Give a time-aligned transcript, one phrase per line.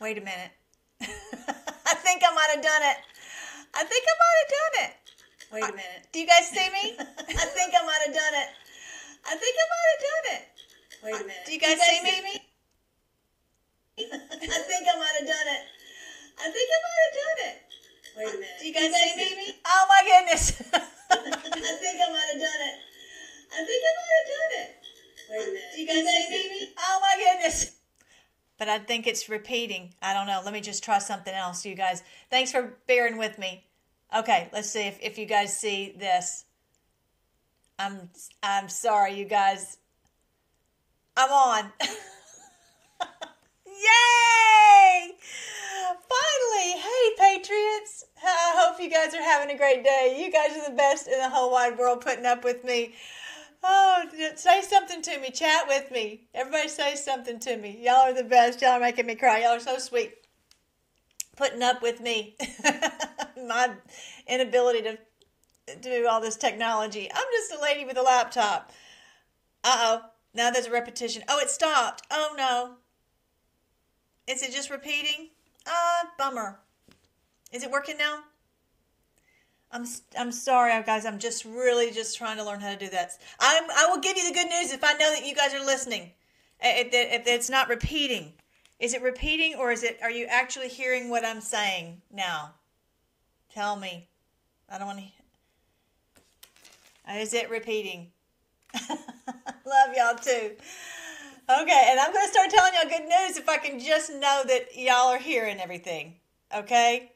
[0.00, 0.56] Wait a minute.
[1.04, 2.98] I think I might have done it.
[3.76, 4.92] I think I might have done it.
[5.52, 6.02] Wait a uh, minute.
[6.08, 6.96] Do you guys see me?
[7.36, 8.48] I think I might have done it.
[9.28, 10.42] I think I might have done it.
[11.04, 11.44] Wait a uh, minute.
[11.44, 12.34] Do you guys, see, me?
[14.00, 15.62] I think I might have done it.
[16.40, 17.56] I think I might have done it.
[18.16, 18.56] Wait a minute.
[18.56, 19.52] Do you guys, see me?
[19.68, 20.64] Oh my goodness.
[20.72, 22.76] I think I might have done it.
[23.52, 24.70] I think I might have done it.
[25.28, 25.70] Wait a minute.
[25.76, 26.72] Do you guys, see me?
[26.88, 27.76] Oh my goodness.
[28.59, 29.94] But I think it's repeating.
[30.02, 30.40] I don't know.
[30.44, 32.02] Let me just try something else, you guys.
[32.30, 33.64] Thanks for bearing with me.
[34.16, 36.44] Okay, let's see if, if you guys see this.
[37.78, 38.10] I'm
[38.42, 39.78] I'm sorry, you guys.
[41.16, 41.72] I'm on.
[43.66, 45.12] Yay!
[45.86, 48.04] Finally, hey Patriots.
[48.22, 50.16] I hope you guys are having a great day.
[50.18, 52.94] You guys are the best in the whole wide world putting up with me.
[53.62, 54.04] Oh,
[54.36, 55.30] say something to me.
[55.30, 56.28] Chat with me.
[56.34, 57.80] Everybody say something to me.
[57.82, 58.62] Y'all are the best.
[58.62, 59.40] Y'all are making me cry.
[59.40, 60.14] Y'all are so sweet.
[61.36, 62.36] Putting up with me.
[63.36, 63.70] My
[64.26, 64.98] inability to
[65.80, 67.10] do all this technology.
[67.12, 68.72] I'm just a lady with a laptop.
[69.62, 70.00] Uh oh.
[70.32, 71.22] Now there's a repetition.
[71.28, 72.02] Oh, it stopped.
[72.10, 72.76] Oh no.
[74.26, 75.30] Is it just repeating?
[75.66, 76.60] Ah, uh, bummer.
[77.52, 78.20] Is it working now?
[79.72, 79.86] I'm
[80.18, 81.06] I'm sorry, guys.
[81.06, 83.12] I'm just really just trying to learn how to do that.
[83.38, 85.64] I'm I will give you the good news if I know that you guys are
[85.64, 86.12] listening.
[86.62, 88.32] If, if it's not repeating,
[88.78, 89.98] is it repeating or is it?
[90.02, 92.54] Are you actually hearing what I'm saying now?
[93.54, 94.08] Tell me.
[94.68, 95.04] I don't want to.
[97.14, 98.12] Is it repeating?
[98.88, 100.52] Love y'all too.
[101.48, 104.76] Okay, and I'm to start telling y'all good news if I can just know that
[104.76, 106.14] y'all are hearing everything.
[106.54, 107.12] Okay?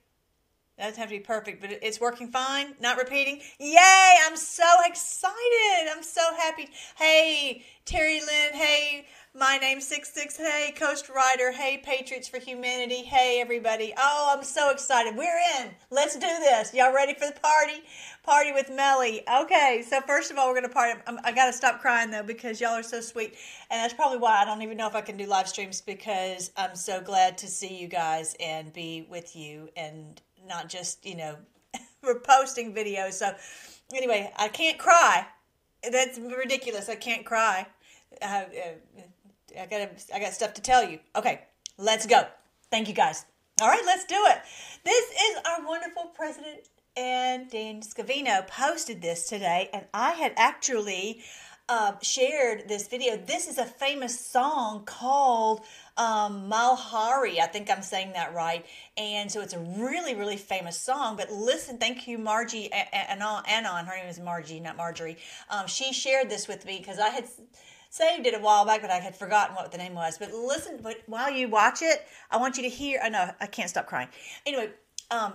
[0.76, 2.74] That doesn't have to be perfect, but it's working fine.
[2.80, 3.40] Not repeating.
[3.60, 4.14] Yay!
[4.26, 5.88] I'm so excited.
[5.88, 6.68] I'm so happy.
[6.96, 8.54] Hey, Terry Lynn.
[8.54, 10.36] Hey, my name six six.
[10.36, 11.52] Hey, Coast Rider.
[11.52, 13.02] Hey, Patriots for Humanity.
[13.02, 13.94] Hey, everybody.
[13.96, 15.16] Oh, I'm so excited.
[15.16, 15.70] We're in.
[15.90, 16.74] Let's do this.
[16.74, 17.84] Y'all ready for the party?
[18.24, 19.22] Party with Melly.
[19.42, 21.00] Okay, so first of all, we're gonna party.
[21.06, 23.36] I'm, I got to stop crying though because y'all are so sweet,
[23.70, 26.50] and that's probably why I don't even know if I can do live streams because
[26.56, 31.16] I'm so glad to see you guys and be with you and not just you
[31.16, 31.36] know
[32.02, 33.14] we're posting videos.
[33.14, 33.34] So
[33.94, 35.26] anyway, I can't cry.
[35.90, 36.88] That's ridiculous.
[36.88, 37.66] I can't cry.
[38.22, 40.98] Uh, uh, I got I got stuff to tell you.
[41.16, 41.42] Okay,
[41.78, 42.26] let's go.
[42.70, 43.26] Thank you guys.
[43.60, 44.38] All right, let's do it.
[44.84, 51.22] This is our wonderful president and Dan Scavino posted this today, and I had actually
[51.68, 53.16] uh, shared this video.
[53.16, 55.62] This is a famous song called
[55.96, 57.38] um, Malhari.
[57.40, 58.64] I think I'm saying that right.
[58.96, 61.16] And so it's a really, really famous song.
[61.16, 63.44] But listen, thank you, Margie Anon.
[63.46, 63.86] Anon.
[63.86, 65.16] Her name is Margie, not Marjorie.
[65.50, 67.26] Um, she shared this with me because I had
[67.90, 70.18] saved it a while back, but I had forgotten what the name was.
[70.18, 73.00] But listen, but while you watch it, I want you to hear.
[73.02, 74.08] I know I can't stop crying.
[74.46, 74.70] Anyway,
[75.10, 75.34] um,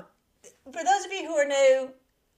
[0.66, 1.90] for those of you who are new,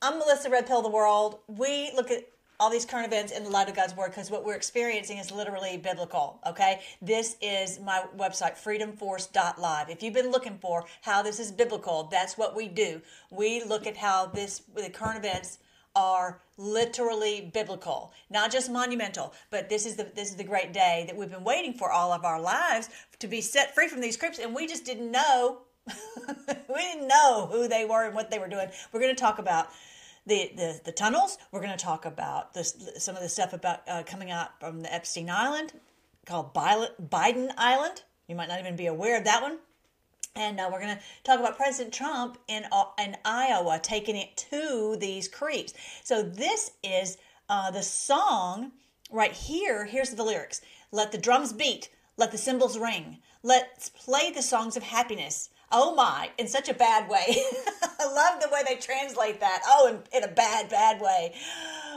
[0.03, 1.39] I'm Melissa Red Pill of the World.
[1.47, 2.23] We look at
[2.61, 5.31] all these current events in the light of God's word because what we're experiencing is
[5.31, 6.39] literally biblical.
[6.45, 9.89] Okay, this is my website, freedomforce.live.
[9.89, 13.01] If you've been looking for how this is biblical, that's what we do.
[13.31, 15.57] We look at how this the current events
[15.95, 21.05] are literally biblical, not just monumental, but this is the this is the great day
[21.07, 24.15] that we've been waiting for all of our lives to be set free from these
[24.15, 25.61] creeps, and we just didn't know.
[26.37, 28.69] we didn't know who they were and what they were doing.
[28.91, 29.69] We're going to talk about
[30.25, 31.37] the, the, the tunnels.
[31.51, 34.81] We're going to talk about this, some of the stuff about uh, coming out from
[34.81, 35.73] the Epstein Island
[36.25, 38.03] called Biden Island.
[38.27, 39.57] You might not even be aware of that one.
[40.35, 44.37] And uh, we're going to talk about President Trump in, uh, in Iowa taking it
[44.49, 45.73] to these creeps.
[46.03, 47.17] So, this is
[47.49, 48.71] uh, the song
[49.11, 49.85] right here.
[49.85, 50.61] Here's the lyrics
[50.91, 55.49] Let the drums beat, let the cymbals ring, let's play the songs of happiness.
[55.71, 57.25] Oh my, in such a bad way.
[57.99, 59.61] I love the way they translate that.
[59.65, 61.33] Oh, in, in a bad, bad way.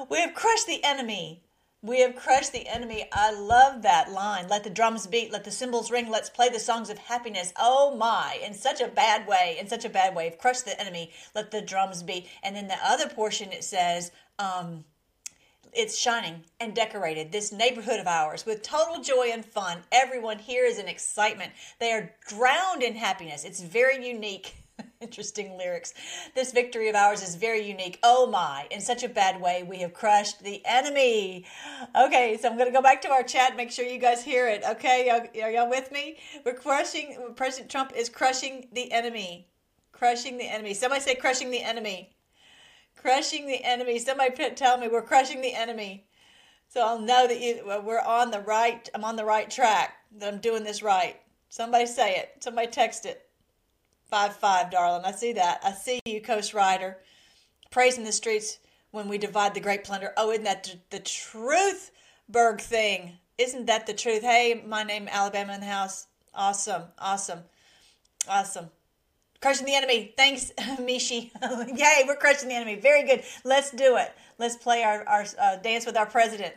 [0.08, 1.42] We have crushed the enemy.
[1.82, 3.08] We have crushed the enemy.
[3.12, 4.48] I love that line.
[4.48, 7.52] Let the drums beat, let the cymbals ring, let's play the songs of happiness.
[7.58, 10.34] Oh my, in such a bad way, in such a bad way.
[10.40, 12.26] Crushed the enemy, let the drums beat.
[12.42, 14.84] And then the other portion it says, um,
[15.74, 19.78] it's shining and decorated, this neighborhood of ours, with total joy and fun.
[19.92, 21.52] Everyone here is in excitement.
[21.80, 23.44] They are drowned in happiness.
[23.44, 24.54] It's very unique.
[25.00, 25.94] Interesting lyrics.
[26.34, 27.98] This victory of ours is very unique.
[28.02, 31.44] Oh my, in such a bad way, we have crushed the enemy.
[31.96, 34.48] Okay, so I'm going to go back to our chat, make sure you guys hear
[34.48, 34.62] it.
[34.68, 36.18] Okay, are y'all with me?
[36.44, 39.48] We're crushing, President Trump is crushing the enemy.
[39.92, 40.74] Crushing the enemy.
[40.74, 42.14] Somebody say crushing the enemy.
[42.96, 43.98] Crushing the enemy.
[43.98, 46.06] Somebody tell me we're crushing the enemy.
[46.68, 50.32] So I'll know that you, we're on the right, I'm on the right track, that
[50.32, 51.20] I'm doing this right.
[51.48, 52.42] Somebody say it.
[52.42, 53.28] Somebody text it.
[54.10, 55.04] Five five, darling.
[55.04, 55.60] I see that.
[55.62, 56.98] I see you, Coast Rider.
[57.70, 58.58] Praising the streets
[58.90, 60.12] when we divide the great plunder.
[60.16, 61.90] Oh, isn't that the truth,
[62.28, 63.18] Berg thing?
[63.38, 64.22] Isn't that the truth?
[64.22, 66.06] Hey, my name Alabama in the house.
[66.34, 67.40] Awesome, awesome,
[68.28, 68.70] awesome.
[69.44, 70.14] Crushing the enemy.
[70.16, 71.30] Thanks, Mishi.
[71.78, 72.76] Yay, we're crushing the enemy.
[72.76, 73.24] Very good.
[73.44, 74.10] Let's do it.
[74.38, 76.54] Let's play our, our uh, dance with our president.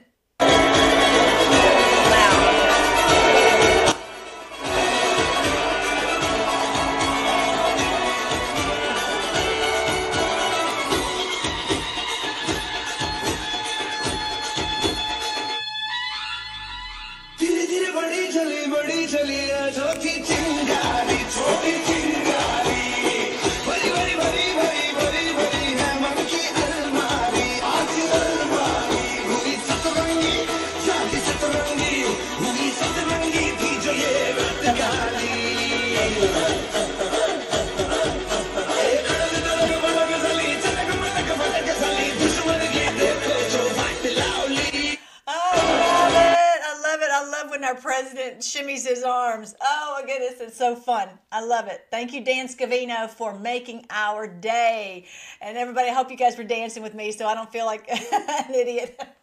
[51.67, 51.85] Love it.
[51.91, 55.05] Thank you, Dan Scavino, for making our day.
[55.41, 57.89] And everybody, I hope you guys were dancing with me so I don't feel like
[57.91, 58.99] an idiot.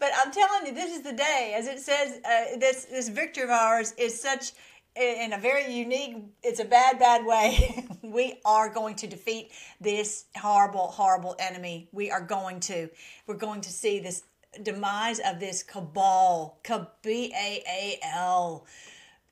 [0.00, 1.54] But I'm telling you, this is the day.
[1.56, 4.50] As it says, uh, this this victory of ours is such
[4.96, 10.26] in a very unique it's a bad bad way we are going to defeat this
[10.36, 12.88] horrible horrible enemy we are going to
[13.26, 14.22] we're going to see this
[14.62, 16.58] demise of this cabal
[17.02, 18.66] b-a-a-l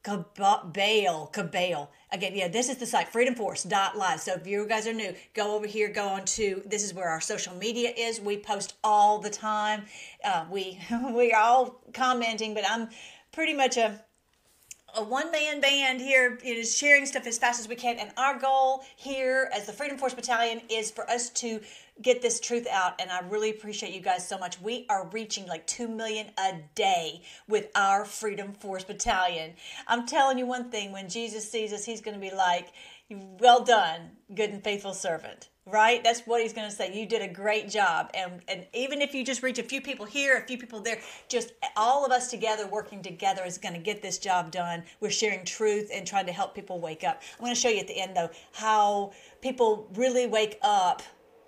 [0.03, 5.15] cabal cabal again yeah this is the site freedomforce.live so if you guys are new
[5.35, 8.21] go over here go on to this is where our social media is.
[8.21, 9.85] We post all the time.
[10.25, 10.79] Uh, we
[11.15, 12.89] we are all commenting but i'm
[13.33, 14.01] pretty much a
[14.95, 17.99] a one man band here it is sharing stuff as fast as we can.
[17.99, 21.61] And our goal here as the freedom force battalion is for us to
[22.03, 24.61] get this truth out and i really appreciate you guys so much.
[24.61, 29.55] We are reaching like 2 million a day with our freedom force battalion.
[29.87, 32.73] I'm telling you one thing when jesus sees us he's going to be like
[33.11, 36.03] well done good and faithful servant right?
[36.03, 36.93] That's what he's going to say.
[36.93, 40.07] You did a great job and and even if you just reach a few people
[40.07, 43.81] here a few people there just all of us together working together is going to
[43.81, 44.83] get this job done.
[45.01, 47.23] We're sharing truth and trying to help people wake up.
[47.39, 51.03] I'm going to show you at the end though how people really wake up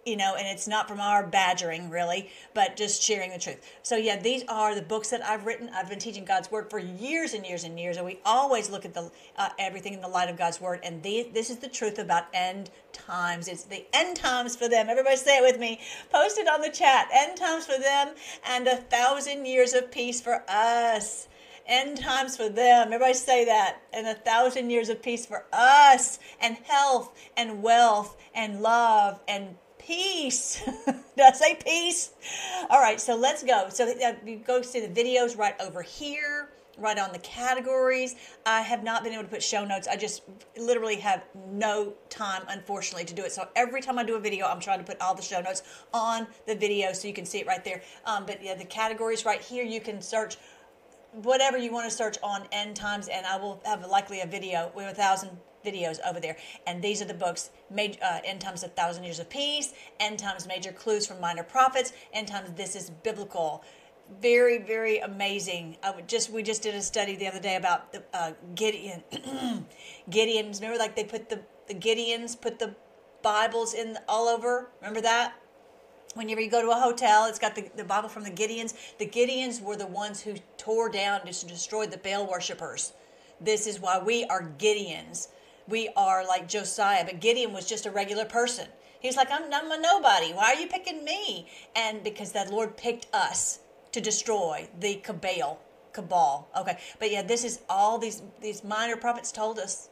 [0.04, 3.60] you know, and it's not from our badgering really, but just sharing the truth.
[3.82, 5.70] So yeah, these are the books that I've written.
[5.74, 8.84] I've been teaching God's word for years and years and years, and we always look
[8.84, 10.80] at the uh, everything in the light of God's word.
[10.82, 13.48] And this is the truth about end times.
[13.48, 14.88] It's the end times for them.
[14.88, 15.80] Everybody say it with me.
[16.10, 17.08] Post it on the chat.
[17.12, 18.14] End times for them,
[18.46, 21.28] and a thousand years of peace for us
[21.66, 22.88] end times for them.
[22.88, 23.78] Everybody say that.
[23.92, 29.56] And a thousand years of peace for us, and health, and wealth, and love, and
[29.86, 30.62] peace.
[30.86, 32.10] Did I say peace?
[32.70, 33.66] All right, so let's go.
[33.68, 38.16] So uh, you go see the videos right over here, right on the categories.
[38.46, 39.86] I have not been able to put show notes.
[39.86, 40.22] I just
[40.56, 43.32] literally have no time, unfortunately, to do it.
[43.32, 45.62] So every time I do a video, I'm trying to put all the show notes
[45.92, 47.82] on the video so you can see it right there.
[48.06, 50.36] Um, but yeah, the categories right here, you can search
[51.22, 54.72] whatever you want to search on end times, and I will have likely a video
[54.74, 55.30] with a thousand
[55.64, 56.36] videos over there.
[56.66, 60.18] And these are the books: Made, uh, End Times: A Thousand Years of Peace, End
[60.18, 63.64] Times: Major Clues from Minor Prophets, End Times: This is Biblical.
[64.20, 65.78] Very, very amazing.
[65.82, 69.02] I would just we just did a study the other day about the uh, Gideon.
[70.10, 70.60] Gideons.
[70.60, 72.74] Remember, like they put the the Gideons put the
[73.22, 74.68] Bibles in all over.
[74.80, 75.34] Remember that
[76.14, 78.74] whenever you go to a hotel, it's got the, the Bible from the Gideons.
[78.98, 82.92] The Gideons were the ones who tore down, just destroyed the Baal worshippers.
[83.40, 85.28] This is why we are Gideons.
[85.68, 88.68] We are like Josiah, but Gideon was just a regular person.
[89.00, 90.32] He was like, I'm, I'm a nobody.
[90.32, 91.46] Why are you picking me?
[91.76, 93.60] And because that Lord picked us
[93.92, 95.60] to destroy the cabal.
[95.92, 96.48] Cabal.
[96.58, 96.78] Okay.
[96.98, 99.90] But yeah, this is all these these minor prophets told us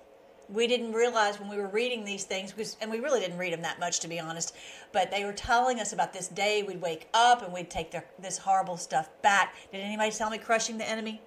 [0.49, 3.53] we didn't realize when we were reading these things because and we really didn't read
[3.53, 4.55] them that much to be honest
[4.93, 8.05] but they were telling us about this day we'd wake up and we'd take their,
[8.19, 11.23] this horrible stuff back did anybody tell me crushing the enemy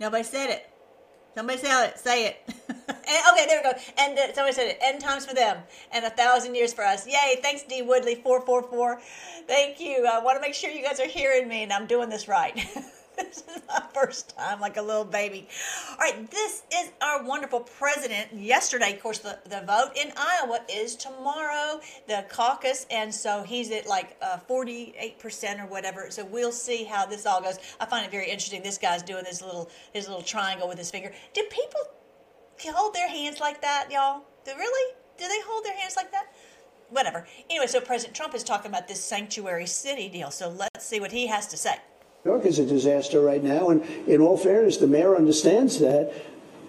[0.00, 0.68] nobody said it
[1.36, 1.98] somebody say it.
[1.98, 2.36] Say it.
[3.08, 3.78] And, okay there we go.
[3.98, 4.78] And uh, somebody said it.
[4.82, 5.58] End times for them.
[5.92, 7.06] And a thousand years for us.
[7.06, 7.38] Yay.
[7.40, 7.82] Thanks d.
[7.82, 9.00] Woodley 444
[9.46, 10.06] thank you.
[10.06, 12.58] I want to make sure you guys are hearing me and i'm doing this right
[13.26, 15.48] this is my first time like a little baby.
[15.92, 18.32] All right, this is our wonderful president.
[18.32, 23.70] Yesterday, of course, the, the vote in Iowa is tomorrow, the caucus, and so he's
[23.70, 26.10] at like uh, 48% or whatever.
[26.10, 27.58] So we'll see how this all goes.
[27.80, 28.62] I find it very interesting.
[28.62, 31.12] This guy's doing this little his little triangle with his finger.
[31.32, 31.80] Do people
[32.74, 34.22] hold their hands like that, y'all?
[34.44, 34.94] Do really?
[35.18, 36.34] Do they hold their hands like that?
[36.90, 37.26] Whatever.
[37.50, 40.30] Anyway, so President Trump is talking about this sanctuary city deal.
[40.30, 41.76] So let's see what he has to say.
[42.26, 46.12] York is a disaster right now, and in all fairness, the mayor understands that,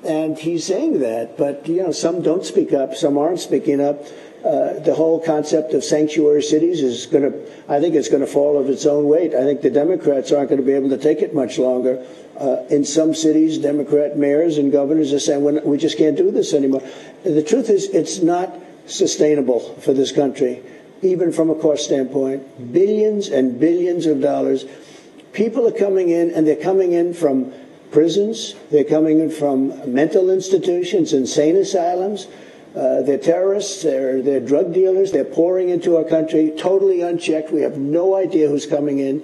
[0.03, 1.37] and he's saying that.
[1.37, 4.05] But you know, some don't speak up, some aren't speaking up.
[4.45, 7.33] Uh, the whole concept of sanctuary cities is going to,
[7.67, 9.33] I think it's going to fall of its own weight.
[9.33, 12.05] I think the Democrats aren't going to be able to take it much longer.
[12.39, 16.15] Uh, in some cities, Democrat mayors and governors are saying, "We're not- we just can't
[16.15, 16.83] do this anymore.
[17.23, 20.61] The truth is, it's not sustainable for this country,
[21.01, 22.71] even from a cost standpoint.
[22.71, 24.65] Billions and billions of dollars.
[25.38, 27.53] People are coming in, and they're coming in from
[27.91, 32.25] prisons, they're coming in from mental institutions, insane asylums.
[32.75, 37.51] Uh, they're terrorists, they're, they're drug dealers, they're pouring into our country totally unchecked.
[37.51, 39.24] We have no idea who's coming in.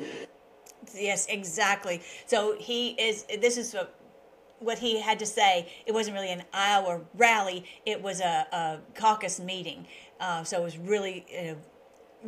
[0.93, 2.00] Yes, exactly.
[2.27, 3.25] So he is.
[3.41, 3.75] This is
[4.60, 5.67] what he had to say.
[5.88, 7.65] It wasn't really an Iowa rally.
[7.88, 9.88] It was a, a caucus meeting.
[10.20, 11.55] Uh, so it was really, know,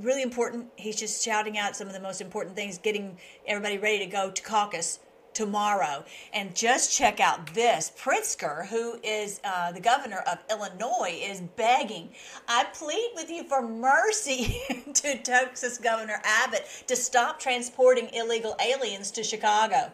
[0.02, 0.68] really important.
[0.76, 4.32] He's just shouting out some of the most important things, getting everybody ready to go
[4.32, 5.00] to caucus
[5.36, 6.04] tomorrow.
[6.34, 7.92] And just check out this.
[8.00, 12.10] Pritzker, who is uh, the governor of Illinois, is begging,
[12.48, 14.62] I plead with you for mercy
[14.94, 19.92] to Texas Governor Abbott to stop transporting illegal aliens to Chicago.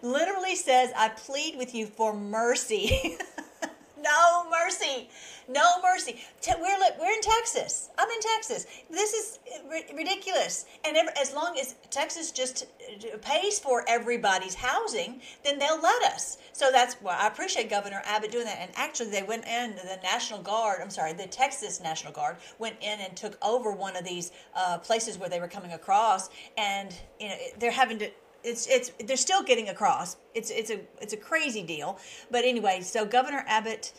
[0.00, 3.18] Literally says, I plead with you for mercy.
[4.02, 5.08] no mercy.
[5.48, 6.20] No mercy.
[6.48, 7.90] We're we're in Texas.
[7.98, 8.66] I'm in Texas.
[8.90, 9.38] This is
[9.70, 10.66] ri- ridiculous.
[10.84, 12.66] And as long as Texas just
[13.12, 16.38] uh, pays for everybody's housing, then they'll let us.
[16.52, 18.58] So that's why I appreciate Governor Abbott doing that.
[18.60, 19.76] And actually, they went in.
[19.76, 20.80] The National Guard.
[20.80, 24.78] I'm sorry, the Texas National Guard went in and took over one of these uh,
[24.78, 28.10] places where they were coming across, and you know they're having to
[28.44, 30.16] it's it's they're still getting across.
[30.34, 31.98] It's it's a it's a crazy deal.
[32.30, 33.92] But anyway, so Governor Abbott,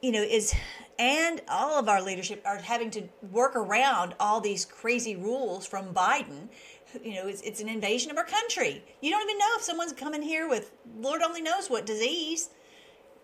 [0.00, 0.54] you know, is
[0.98, 5.94] and all of our leadership are having to work around all these crazy rules from
[5.94, 6.48] Biden.
[7.02, 8.84] You know, it's, it's an invasion of our country.
[9.00, 12.50] You don't even know if someone's coming here with Lord only knows what disease.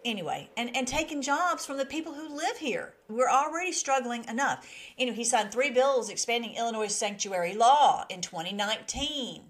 [0.05, 2.95] Anyway, and, and taking jobs from the people who live here.
[3.09, 4.67] We're already struggling enough.
[4.97, 9.43] Anyway, he signed three bills expanding Illinois' sanctuary law in 2019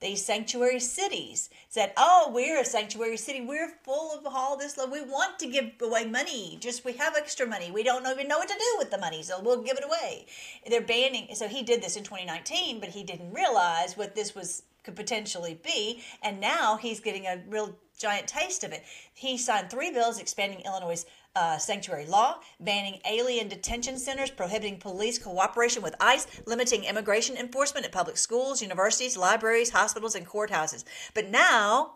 [0.00, 3.40] these sanctuary cities said, "Oh, we're a sanctuary city.
[3.40, 4.90] We're full of all this love.
[4.90, 6.56] We want to give away money.
[6.60, 7.70] Just we have extra money.
[7.70, 10.26] We don't even know what to do with the money, so we'll give it away."
[10.68, 11.34] They're banning.
[11.34, 15.60] So he did this in 2019, but he didn't realize what this was could potentially
[15.62, 18.84] be, and now he's getting a real giant taste of it.
[19.12, 21.04] He signed three bills expanding Illinois'
[21.36, 27.84] uh, sanctuary law, banning alien detention centers, prohibiting police cooperation with ICE, limiting immigration enforcement
[27.84, 30.84] at public schools, universities, libraries, hospitals, and courthouses.
[31.14, 31.94] But now,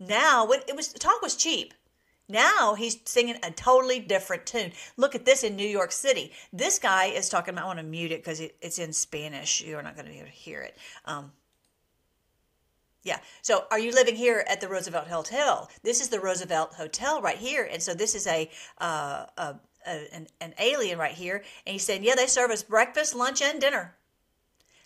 [0.00, 1.74] now when it was talk was cheap.
[2.30, 4.72] Now he's singing a totally different tune.
[4.98, 6.32] Look at this in New York City.
[6.52, 7.56] This guy is talking.
[7.56, 9.62] I want to mute it because it, it's in Spanish.
[9.62, 10.76] You're not going to be able to hear it.
[11.06, 11.32] Um,
[13.02, 13.18] yeah.
[13.42, 15.70] So, are you living here at the Roosevelt Hotel?
[15.82, 19.54] This is the Roosevelt Hotel right here, and so this is a, uh, a,
[19.86, 23.40] a an, an alien right here, and he said, "Yeah, they serve us breakfast, lunch,
[23.40, 23.94] and dinner."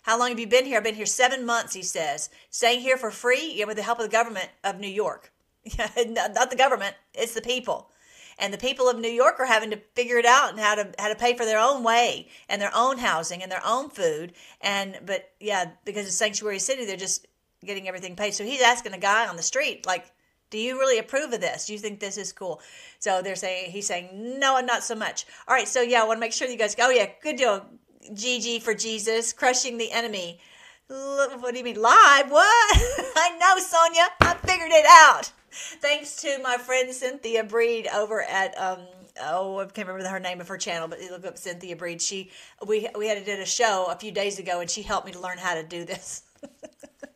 [0.03, 0.77] How long have you been here?
[0.77, 1.73] I've been here seven months.
[1.73, 4.89] He says, staying here for free, yeah, with the help of the government of New
[4.89, 5.31] York.
[5.77, 7.89] not not the government; it's the people.
[8.37, 10.91] And the people of New York are having to figure it out and how to
[10.99, 14.33] how to pay for their own way and their own housing and their own food.
[14.59, 17.27] And but yeah, because it's sanctuary city, they're just
[17.65, 18.33] getting everything paid.
[18.33, 20.11] So he's asking a guy on the street, like,
[20.49, 21.65] do you really approve of this?
[21.65, 22.61] Do you think this is cool?
[22.99, 25.25] So they're saying he's saying no, not so much.
[25.47, 26.87] All right, so yeah, I want to make sure you guys go.
[26.87, 27.65] Oh yeah, good deal,
[28.11, 30.39] GG for Jesus, crushing the enemy.
[30.87, 32.29] What do you mean live?
[32.29, 32.77] What?
[33.15, 34.09] I know, Sonia.
[34.21, 35.31] I figured it out.
[35.49, 38.79] Thanks to my friend Cynthia Breed over at um
[39.21, 42.01] oh I can't remember her name of her channel, but you look up Cynthia Breed.
[42.01, 42.31] She
[42.65, 45.19] we we had did a show a few days ago, and she helped me to
[45.19, 46.23] learn how to do this.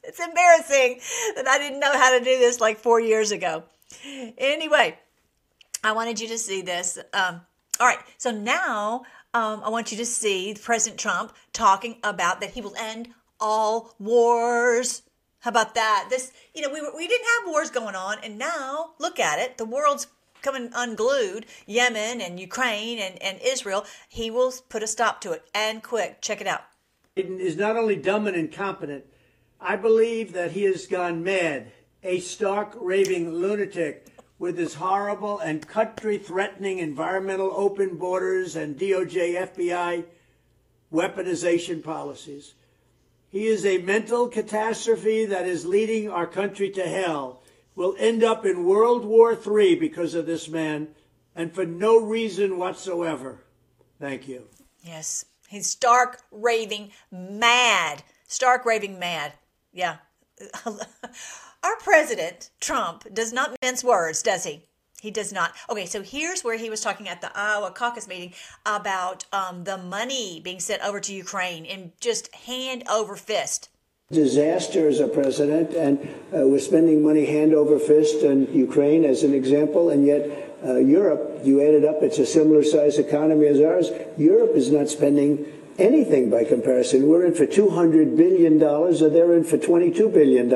[0.08, 1.00] it's embarrassing
[1.36, 3.64] that I didn't know how to do this like four years ago.
[4.38, 4.98] Anyway,
[5.84, 6.98] I wanted you to see this.
[7.14, 7.42] Um,
[7.80, 12.52] all right, so now um, I want you to see President Trump talking about that
[12.52, 13.10] he will end
[13.40, 15.04] all wars.
[15.42, 16.08] How about that?
[16.10, 19.40] This, you know, we were, we didn't have wars going on, and now look at
[19.40, 19.58] it.
[19.58, 20.08] The world's
[20.42, 21.46] coming unglued.
[21.66, 23.86] Yemen and Ukraine and, and Israel.
[24.08, 26.22] He will put a stop to it and quick.
[26.22, 26.62] Check it out.
[27.16, 29.06] Biden is not only dumb and incompetent,
[29.60, 31.72] I believe that he has gone mad,
[32.04, 34.08] a stark raving lunatic
[34.40, 40.06] with his horrible and country threatening environmental open borders and DOJ FBI
[40.94, 42.54] weaponization policies.
[43.30, 47.42] He is a mental catastrophe that is leading our country to hell.
[47.76, 50.90] We'll end up in World War III because of this man.
[51.36, 53.44] and for no reason whatsoever.
[54.00, 54.48] Thank you.
[54.82, 55.26] Yes.
[55.48, 58.02] He's stark raving mad.
[58.28, 59.34] Stark raving mad.
[59.78, 59.98] Yeah.
[60.66, 64.64] Our president, Trump, does not mince words, does he?
[65.00, 65.54] He does not.
[65.70, 68.34] Okay, so here's where he was talking at the Iowa caucus meeting
[68.66, 73.70] about um, the money being sent over to Ukraine in just hand over fist.
[74.12, 76.00] Disaster as a president, and
[76.34, 80.78] uh, we're spending money hand over fist on Ukraine as an example, and yet uh,
[80.78, 83.92] Europe, you add it up, it's a similar size economy as ours.
[84.18, 85.46] Europe is not spending
[85.78, 87.08] anything by comparison.
[87.08, 90.52] We're in for $200 billion, or they're in for $22 billion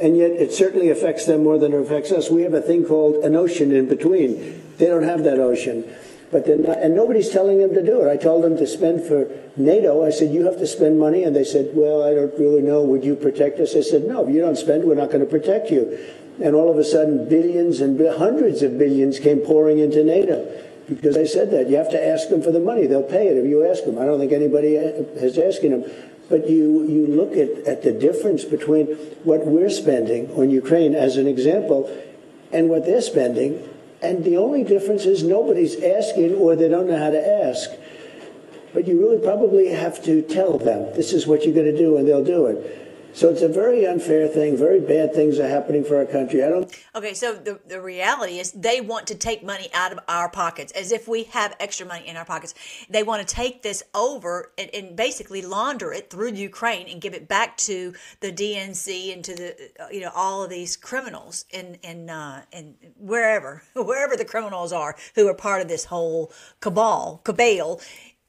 [0.00, 2.30] and yet it certainly affects them more than it affects us.
[2.30, 4.62] We have a thing called an ocean in between.
[4.78, 5.84] They don't have that ocean.
[6.30, 8.10] But and nobody's telling them to do it.
[8.10, 10.04] I told them to spend for NATO.
[10.04, 11.24] I said, you have to spend money.
[11.24, 12.82] And they said, well, I don't really know.
[12.82, 13.74] Would you protect us?
[13.74, 15.98] I said, no, if you don't spend, we're not going to protect you.
[16.42, 20.46] And all of a sudden, billions and hundreds of billions came pouring into NATO
[20.88, 21.68] because I said that.
[21.68, 22.86] You have to ask them for the money.
[22.86, 23.98] They'll pay it if you ask them.
[23.98, 25.90] I don't think anybody has asking them.
[26.28, 28.86] But you, you look at, at the difference between
[29.24, 31.90] what we're spending on Ukraine as an example
[32.52, 33.66] and what they're spending,
[34.02, 37.70] and the only difference is nobody's asking or they don't know how to ask.
[38.74, 41.96] But you really probably have to tell them this is what you're going to do,
[41.96, 42.87] and they'll do it.
[43.14, 44.56] So it's a very unfair thing.
[44.56, 46.44] Very bad things are happening for our country.
[46.44, 46.72] I don't.
[46.94, 50.72] Okay, so the, the reality is they want to take money out of our pockets
[50.72, 52.54] as if we have extra money in our pockets.
[52.88, 57.14] They want to take this over and, and basically launder it through Ukraine and give
[57.14, 61.78] it back to the DNC and to the you know all of these criminals in
[61.82, 67.20] in uh, in wherever wherever the criminals are who are part of this whole cabal
[67.24, 67.80] cabal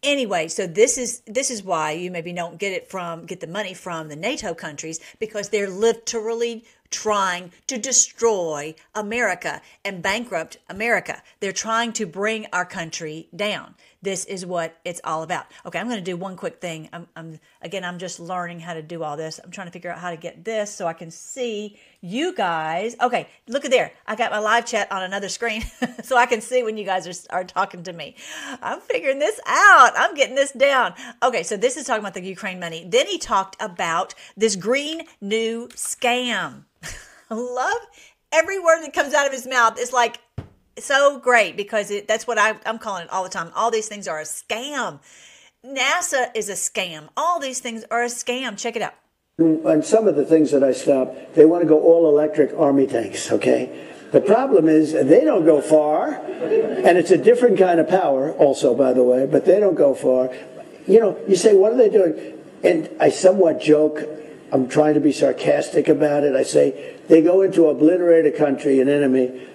[0.04, 3.48] anyway so this is this is why you maybe don't get it from get the
[3.48, 11.22] money from the nato countries because they're literally trying to destroy america and bankrupt america.
[11.40, 15.46] They're trying to bring our country down this is what it's all about.
[15.66, 16.90] Okay, I'm going to do one quick thing.
[16.94, 19.40] I'm, I'm again, I'm just learning how to do all this.
[19.44, 22.96] I'm trying to figure out how to get this so I can see you guys.
[23.02, 23.92] Okay, look at there.
[24.08, 25.64] I got my live chat on another screen
[26.04, 28.16] so I can see when you guys are, are talking to me.
[28.62, 29.92] I'm figuring this out.
[29.98, 30.94] I'm getting this down.
[31.22, 32.86] Okay, so this is talking about the Ukraine money.
[32.88, 36.64] Then he talked about this green new scam.
[37.30, 37.80] I love
[38.32, 39.74] every word that comes out of his mouth.
[39.78, 40.20] It's like
[40.86, 43.52] so great because it, that's what I, I'm calling it all the time.
[43.56, 45.00] All these things are a scam.
[45.66, 47.10] NASA is a scam.
[47.18, 48.58] All these things are a scam.
[48.58, 48.94] Check it out.
[49.38, 52.88] And some of the things that I stopped, they want to go all electric army
[52.88, 53.88] tanks, okay?
[54.12, 58.76] The problem is they don't go far, and it's a different kind of power, also,
[58.76, 60.34] by the way, but they don't go far.
[60.88, 62.38] You know, you say, what are they doing?
[62.64, 64.04] And I somewhat joke,
[64.52, 66.36] I'm trying to be sarcastic about it.
[66.36, 69.48] I say, they go into obliterate a country, an enemy,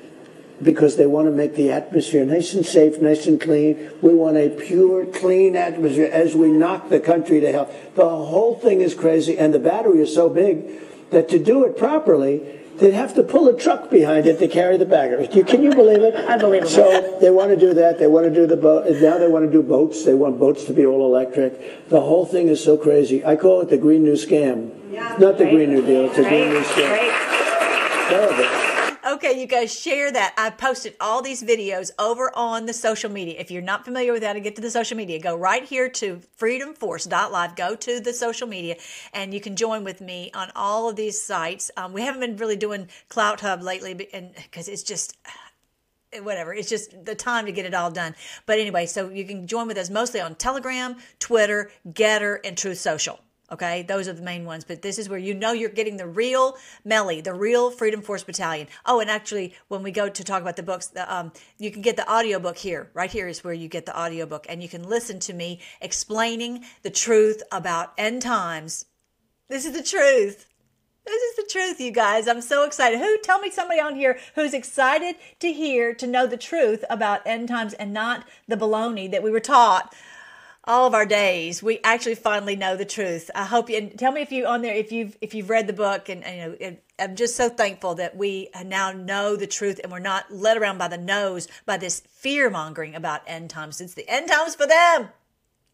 [0.63, 3.91] because they want to make the atmosphere nice and safe, nice and clean.
[4.01, 7.75] We want a pure, clean atmosphere as we knock the country to hell.
[7.95, 11.77] The whole thing is crazy, and the battery is so big that to do it
[11.77, 15.27] properly, they'd have to pull a truck behind it to carry the battery.
[15.29, 16.15] Can you believe it?
[16.29, 16.71] Unbelievable.
[16.71, 17.99] So they want to do that.
[17.99, 18.87] They want to do the boat.
[19.01, 20.05] Now they want to do boats.
[20.05, 21.89] They want boats to be all electric.
[21.89, 23.25] The whole thing is so crazy.
[23.25, 24.71] I call it the Green New Scam.
[24.91, 26.07] Yeah, Not the Green New Deal.
[26.07, 28.09] It's a Green New Scam.
[28.09, 28.64] Terrible.
[29.15, 30.35] Okay, you guys share that.
[30.37, 33.37] I posted all these videos over on the social media.
[33.39, 35.89] If you're not familiar with how to get to the social media, go right here
[35.89, 37.55] to freedomforce.live.
[37.55, 38.75] Go to the social media
[39.13, 41.71] and you can join with me on all of these sites.
[41.77, 45.17] Um, we haven't been really doing Clout Hub lately because it's just
[46.21, 46.53] whatever.
[46.53, 48.17] It's just the time to get it all done.
[48.47, 52.79] But anyway, so you can join with us mostly on Telegram, Twitter, GETTR, and Truth
[52.79, 53.21] Social.
[53.55, 56.09] Okay, those are the main ones, but this is where you know you're getting the
[56.09, 58.67] real Melly, the real Freedom Force Battalion.
[58.85, 61.81] Oh, and actually, when we go to talk about the books, the, um, you can
[61.81, 62.91] get the audiobook here.
[62.95, 66.65] Right here is where you get the audiobook, and you can listen to me explaining
[66.83, 68.87] the truth about end times.
[69.49, 70.49] This is the truth.
[71.07, 72.27] This is the truth, you guys.
[72.27, 72.99] I'm so excited.
[72.99, 77.25] Who tell me somebody on here who's excited to hear to know the truth about
[77.25, 79.95] end times and not the baloney that we were taught
[80.67, 83.31] all of our days we actually finally know the truth.
[83.35, 85.67] I hope you and tell me if you on there if you've if you've read
[85.67, 89.37] the book and, and you know it, i'm just so thankful that we now know
[89.37, 93.23] the truth and we're not led around by the nose by this fear mongering about
[93.27, 93.81] end times.
[93.81, 95.09] It's the end times for them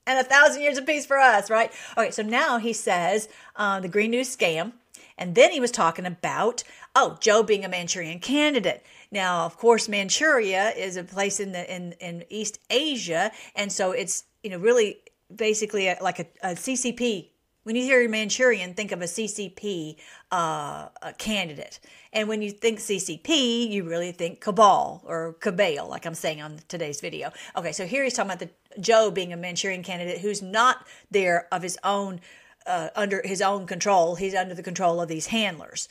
[0.06, 1.72] and a thousand years of peace for us right?
[1.96, 4.72] Okay so now he says uh, the green news scam
[5.16, 6.64] and then he was talking about
[6.96, 8.84] oh joe being a manchurian candidate.
[9.12, 13.92] Now of course manchuria is a place in the in, in east asia and so
[13.92, 14.98] it's you know, really
[15.34, 17.30] basically a, like a, a CCP
[17.62, 19.96] When you hear Manchurian, think of a CCP
[20.32, 21.80] uh, a candidate.
[22.12, 26.58] And when you think CCP, you really think cabal or cabal, like I'm saying on
[26.68, 27.32] today's video.
[27.56, 31.46] Okay, so here he's talking about the Joe being a Manchurian candidate who's not there
[31.52, 32.20] of his own,
[32.66, 34.16] uh, under his own control.
[34.16, 35.88] He's under the control of these handlers.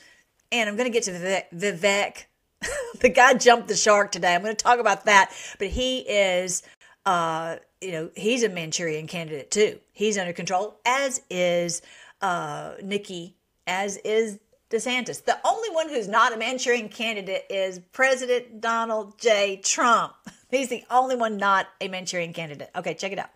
[0.51, 1.43] And I'm going to get to Vivek.
[1.53, 2.23] Vivek.
[2.99, 4.35] the guy jumped the shark today.
[4.35, 5.31] I'm going to talk about that.
[5.59, 6.63] But he is
[7.05, 9.79] uh, you know, he's a Manchurian candidate too.
[9.91, 11.81] He's under control, as is
[12.21, 13.35] uh, Nikki,
[13.67, 14.39] as is
[14.69, 15.23] DeSantis.
[15.23, 19.57] The only one who's not a Manchurian candidate is President Donald J.
[19.63, 20.13] Trump.
[20.49, 22.69] He's the only one not a Manchurian candidate.
[22.75, 23.29] Okay, check it out.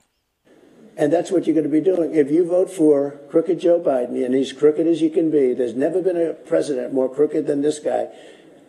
[0.95, 2.13] And that's what you're going to be doing.
[2.13, 5.73] If you vote for crooked Joe Biden, and he's crooked as you can be, there's
[5.73, 8.09] never been a president more crooked than this guy.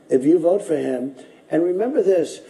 [0.08, 1.16] If you vote for him,
[1.50, 2.40] and remember this,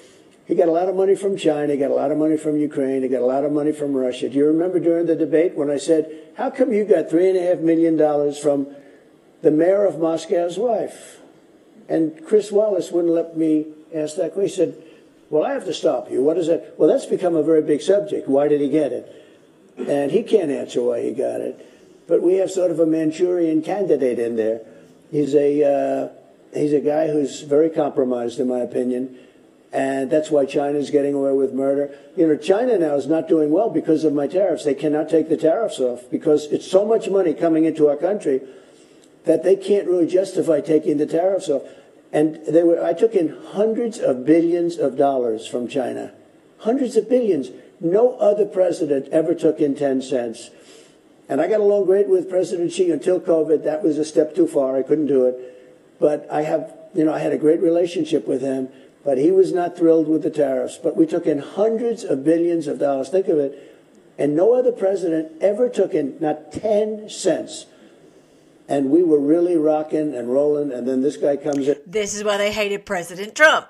[0.46, 2.58] he got a lot of money from China, he got a lot of money from
[2.58, 4.28] Ukraine, he got a lot of money from Russia.
[4.28, 8.34] Do you remember during the debate when I said, How come you got $3.5 million
[8.34, 8.66] from
[9.40, 11.18] the mayor of Moscow's wife?
[11.88, 14.72] And Chris Wallace wouldn't let me ask that question.
[14.72, 14.84] He said,
[15.30, 16.22] Well, I have to stop you.
[16.22, 16.74] What is that?
[16.78, 18.28] Well, that's become a very big subject.
[18.28, 19.10] Why did he get it?
[19.78, 21.70] And he can't answer why he got it.
[22.06, 24.60] But we have sort of a Manchurian candidate in there.
[25.10, 26.08] He's a, uh,
[26.52, 29.16] he's a guy who's very compromised, in my opinion
[29.74, 31.90] and that's why China is getting away with murder.
[32.16, 34.64] You know, China now is not doing well because of my tariffs.
[34.64, 38.40] They cannot take the tariffs off because it's so much money coming into our country
[39.24, 41.62] that they can't really justify taking the tariffs off.
[42.12, 46.12] And they were, I took in hundreds of billions of dollars from China.
[46.58, 47.50] Hundreds of billions.
[47.80, 50.50] No other president ever took in 10 cents.
[51.28, 53.64] And I got along great with President Xi until COVID.
[53.64, 54.76] That was a step too far.
[54.76, 55.96] I couldn't do it.
[55.98, 58.68] But I have, you know, I had a great relationship with him
[59.04, 60.78] but he was not thrilled with the tariffs.
[60.82, 63.10] But we took in hundreds of billions of dollars.
[63.10, 63.72] Think of it.
[64.16, 67.66] And no other president ever took in not 10 cents.
[68.68, 70.72] And we were really rocking and rolling.
[70.72, 71.76] And then this guy comes in.
[71.86, 73.66] This is why they hated President Trump.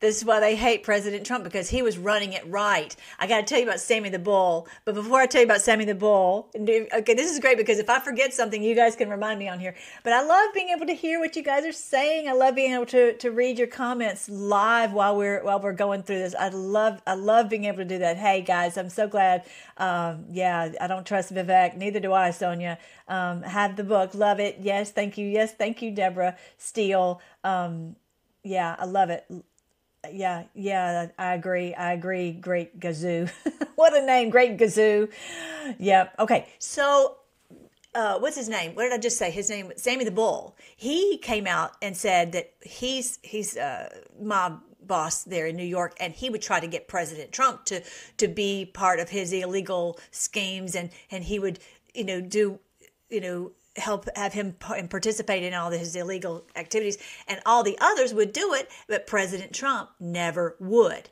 [0.00, 2.96] This is why they hate President Trump because he was running it right.
[3.18, 4.66] I got to tell you about Sammy the Bull.
[4.86, 7.90] But before I tell you about Sammy the Bull, okay, this is great because if
[7.90, 9.74] I forget something, you guys can remind me on here.
[10.02, 12.28] But I love being able to hear what you guys are saying.
[12.28, 16.02] I love being able to, to read your comments live while we're while we're going
[16.02, 16.34] through this.
[16.34, 18.16] I love I love being able to do that.
[18.16, 19.44] Hey guys, I'm so glad.
[19.76, 21.76] Um, yeah, I don't trust Vivek.
[21.76, 22.78] Neither do I, Sonia.
[23.06, 24.14] Um, have the book.
[24.14, 24.56] Love it.
[24.62, 25.26] Yes, thank you.
[25.26, 27.20] Yes, thank you, Deborah Steele.
[27.44, 27.96] Um,
[28.42, 29.26] yeah, I love it
[30.10, 31.74] yeah, yeah, I agree.
[31.74, 32.32] I agree.
[32.32, 33.30] Great Gazoo.
[33.74, 35.10] what a name, Great Gazoo.
[35.78, 36.14] Yep.
[36.18, 36.48] Okay.
[36.58, 37.16] So,
[37.94, 38.74] uh, what's his name?
[38.74, 39.30] What did I just say?
[39.30, 40.56] His name, Sammy the Bull.
[40.76, 43.88] He came out and said that he's he's uh,
[44.20, 47.82] my boss there in New York, and he would try to get President Trump to
[48.16, 51.58] to be part of his illegal schemes, and and he would
[51.94, 52.58] you know do
[53.10, 58.14] you know help have him participate in all his illegal activities and all the others
[58.14, 61.10] would do it but president trump never would.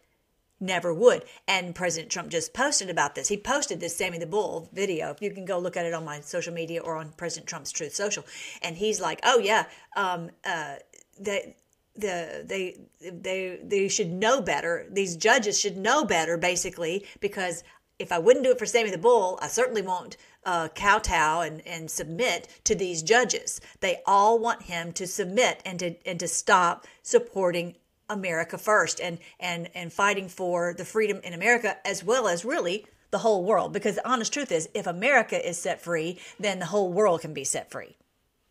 [0.61, 1.24] Never would.
[1.46, 3.28] And president trump just posted about this.
[3.28, 5.14] He posted this sammy the bull video.
[5.20, 7.94] You can go look at it on my social media or on president trump's truth
[7.94, 8.24] social.
[8.62, 10.76] And he's like oh yeah um, uh,
[11.18, 11.57] they
[11.98, 14.87] the they they they should know better.
[14.90, 17.64] These judges should know better basically because
[17.98, 21.66] if I wouldn't do it for Sammy the Bull, I certainly won't uh, kowtow and,
[21.66, 23.61] and submit to these judges.
[23.80, 27.76] They all want him to submit and to and to stop supporting
[28.08, 32.87] America first and and and fighting for the freedom in America as well as really
[33.11, 33.72] the whole world.
[33.72, 37.34] Because the honest truth is, if America is set free, then the whole world can
[37.34, 37.96] be set free.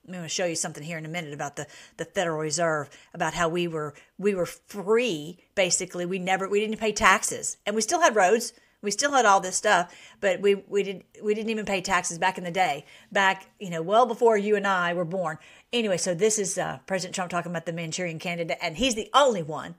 [0.06, 2.90] I'm going to show you something here in a minute about the, the Federal Reserve,
[3.14, 5.38] about how we were we were free.
[5.56, 8.54] Basically, we never we didn't pay taxes, and we still had roads
[8.88, 12.18] we still had all this stuff, but we we did we didn't even pay taxes
[12.18, 15.40] back in the day, back you know well before you and I were born.
[15.74, 19.10] Anyway, so this is uh, President Trump talking about the Manchurian candidate, and he's the
[19.14, 19.76] only one,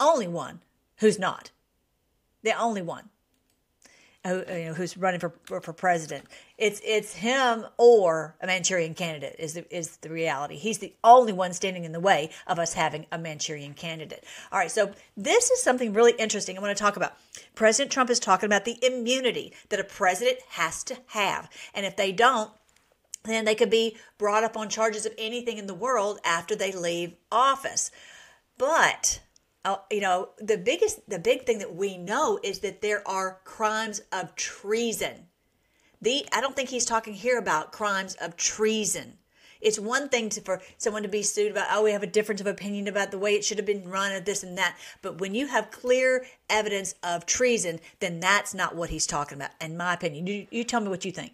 [0.00, 0.62] only one
[1.00, 1.50] who's not,
[2.42, 3.10] the only one
[4.28, 6.24] who, you know, who's running for, for, for president.
[6.56, 10.56] It's it's him or a Manchurian candidate is the, is the reality.
[10.56, 14.24] He's the only one standing in the way of us having a Manchurian candidate.
[14.52, 17.14] All right, so this is something really interesting I want to talk about.
[17.54, 21.96] President Trump is talking about the immunity that a president has to have, and if
[21.96, 22.50] they don't,
[23.24, 26.72] then they could be brought up on charges of anything in the world after they
[26.72, 27.90] leave office.
[28.56, 29.20] But
[29.68, 33.38] uh, you know, the biggest, the big thing that we know is that there are
[33.44, 35.26] crimes of treason.
[36.00, 39.18] The I don't think he's talking here about crimes of treason.
[39.60, 42.40] It's one thing to, for someone to be sued about, oh, we have a difference
[42.40, 44.76] of opinion about the way it should have been run or this and that.
[45.02, 49.50] But when you have clear evidence of treason, then that's not what he's talking about,
[49.60, 50.28] in my opinion.
[50.28, 51.32] You, you tell me what you think.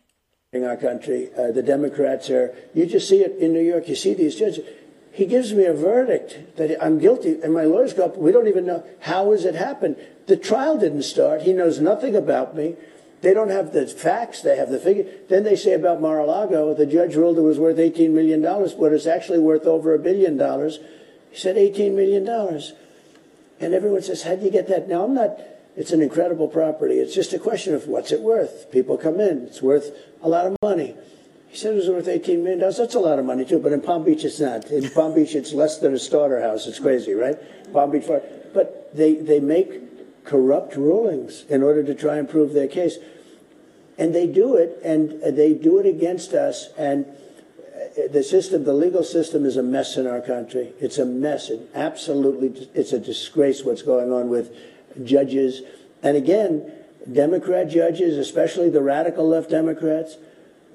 [0.54, 1.28] in our country.
[1.36, 4.66] Uh, the Democrats are, you just see it in New York, you see these judges.
[5.14, 8.48] He gives me a verdict that I'm guilty, and my lawyers go up, we don't
[8.48, 9.96] even know how has it happened.
[10.26, 11.42] The trial didn't start.
[11.42, 12.74] He knows nothing about me.
[13.22, 15.06] They don't have the facts, they have the figure.
[15.28, 19.06] Then they say about Mar-a-Lago, the judge ruled it was worth $18 million, but it's
[19.06, 20.80] actually worth over a billion dollars.
[21.30, 22.28] He said $18 million.
[23.60, 24.88] And everyone says, how do you get that?
[24.88, 25.38] Now, I'm not,
[25.76, 26.96] it's an incredible property.
[26.96, 28.70] It's just a question of what's it worth.
[28.72, 30.96] People come in, it's worth a lot of money.
[31.54, 32.58] He said it was worth $18 million.
[32.58, 34.72] That's a lot of money, too, but in Palm Beach, it's not.
[34.72, 36.66] In Palm Beach, it's less than a starter house.
[36.66, 37.36] It's crazy, right?
[37.72, 38.06] Palm Beach,
[38.52, 42.96] but they, they make corrupt rulings in order to try and prove their case.
[43.96, 46.70] And they do it, and they do it against us.
[46.76, 47.06] And
[48.10, 50.72] the system, the legal system is a mess in our country.
[50.80, 51.50] It's a mess.
[51.50, 54.52] It absolutely, it's a disgrace what's going on with
[55.04, 55.62] judges.
[56.02, 56.72] And again,
[57.12, 60.16] Democrat judges, especially the radical left Democrats,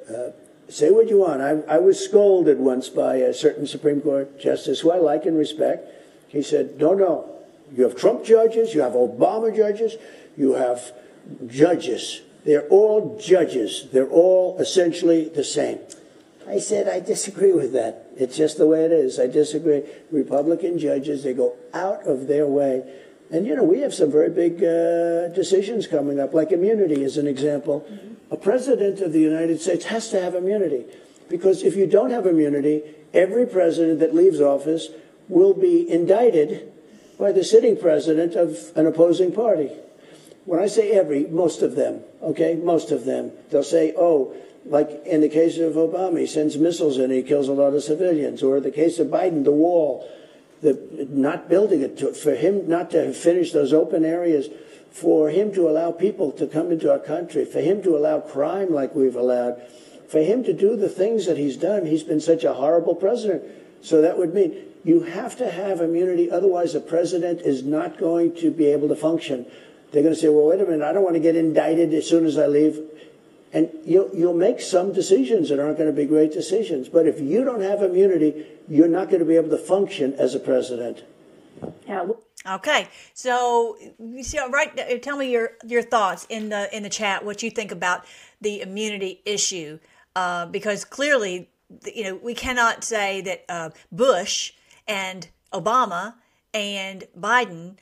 [0.09, 0.29] uh,
[0.69, 1.41] say what you want.
[1.41, 5.37] I, I was scolded once by a certain Supreme Court justice who I like and
[5.37, 5.87] respect.
[6.27, 7.35] He said, no, no.
[7.75, 9.97] You have Trump judges, you have Obama judges,
[10.37, 10.91] you have
[11.47, 12.21] judges.
[12.45, 13.89] They're all judges.
[13.91, 15.79] They're all essentially the same.
[16.47, 18.07] I said, I disagree with that.
[18.17, 19.19] It's just the way it is.
[19.19, 19.83] I disagree.
[20.11, 22.83] Republican judges, they go out of their way.
[23.31, 27.17] And, you know, we have some very big uh, decisions coming up, like immunity is
[27.17, 27.85] an example.
[28.31, 30.85] A president of the United States has to have immunity
[31.29, 32.81] because if you don't have immunity,
[33.13, 34.89] every president that leaves office
[35.27, 36.71] will be indicted
[37.19, 39.69] by the sitting president of an opposing party.
[40.45, 44.33] When I say every, most of them, okay, most of them, they'll say, oh,
[44.65, 47.83] like in the case of Obama, he sends missiles and he kills a lot of
[47.83, 48.41] civilians.
[48.41, 50.09] Or the case of Biden, the wall,
[50.61, 54.49] the not building it, to, for him not to have finished those open areas,
[54.91, 58.73] for him to allow people to come into our country, for him to allow crime
[58.73, 59.61] like we've allowed,
[60.07, 61.85] for him to do the things that he's done.
[61.85, 63.43] He's been such a horrible president.
[63.81, 68.35] So that would mean you have to have immunity, otherwise, the president is not going
[68.37, 69.45] to be able to function.
[69.91, 72.07] They're going to say, well, wait a minute, I don't want to get indicted as
[72.07, 72.79] soon as I leave.
[73.51, 76.87] And you'll, you'll make some decisions that aren't going to be great decisions.
[76.87, 80.35] But if you don't have immunity, you're not going to be able to function as
[80.35, 81.03] a president.
[81.87, 82.07] Yeah.
[82.47, 85.01] Okay, so you see, right?
[85.03, 87.25] Tell me your your thoughts in the in the chat.
[87.25, 88.05] What you think about
[88.39, 89.79] the immunity issue?
[90.15, 91.49] Uh, because clearly,
[91.93, 94.53] you know, we cannot say that uh, Bush
[94.87, 96.15] and Obama
[96.53, 97.75] and Biden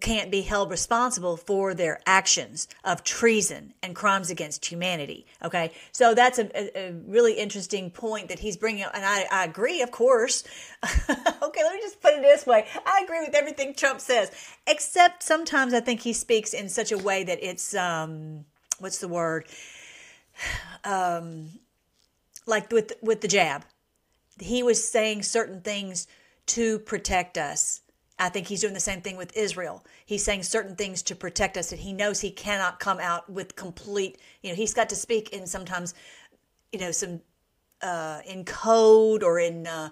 [0.00, 5.26] can't be held responsible for their actions of treason and crimes against humanity.
[5.42, 9.44] Okay, so that's a, a, really interesting point that he's bringing up, and I, I
[9.44, 10.44] agree, of course.
[10.84, 14.30] okay, let me just put it this way: I agree with everything Trump says,
[14.66, 18.44] except sometimes I think he speaks in such a way that it's um,
[18.78, 19.46] what's the word?
[20.84, 21.48] Um,
[22.46, 23.64] like with with the jab,
[24.40, 26.06] he was saying certain things
[26.46, 27.80] to protect us
[28.18, 29.84] I think he's doing the same thing with Israel.
[30.04, 33.54] He's saying certain things to protect us that he knows he cannot come out with
[33.54, 35.94] complete, you know, he's got to speak in sometimes,
[36.72, 37.20] you know, some
[37.80, 39.90] uh, in code or in uh,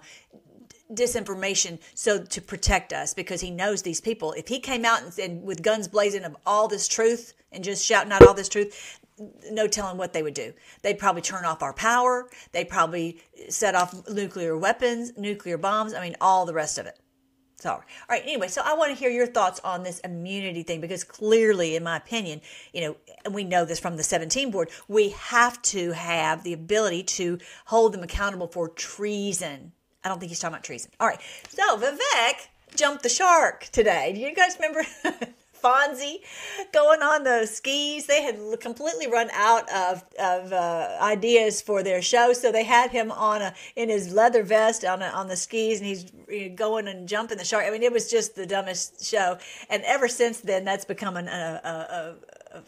[0.93, 4.33] disinformation so to protect us because he knows these people.
[4.33, 7.85] If he came out and, and with guns blazing of all this truth and just
[7.85, 8.99] shouting out all this truth,
[9.51, 10.53] no telling what they would do.
[10.81, 12.29] They'd probably turn off our power.
[12.51, 15.93] They'd probably set off nuclear weapons, nuclear bombs.
[15.93, 16.99] I mean, all the rest of it.
[17.59, 18.21] So, all right.
[18.21, 21.83] Anyway, so I want to hear your thoughts on this immunity thing because clearly, in
[21.83, 22.41] my opinion,
[22.71, 26.53] you know, and we know this from the 17 board, we have to have the
[26.53, 29.71] ability to hold them accountable for treason.
[30.03, 30.91] I don't think he's talking about treason.
[30.99, 31.19] All right.
[31.49, 34.13] So Vivek jumped the shark today.
[34.13, 34.87] Do you guys remember?
[35.67, 36.19] Fonzie
[36.71, 38.05] going on the skis.
[38.05, 42.91] They had completely run out of, of uh, ideas for their show, so they had
[42.91, 46.87] him on a in his leather vest on a, on the skis, and he's going
[46.87, 47.65] and jumping the shark.
[47.65, 49.37] I mean, it was just the dumbest show.
[49.69, 52.61] And ever since then, that's become an, a, a, a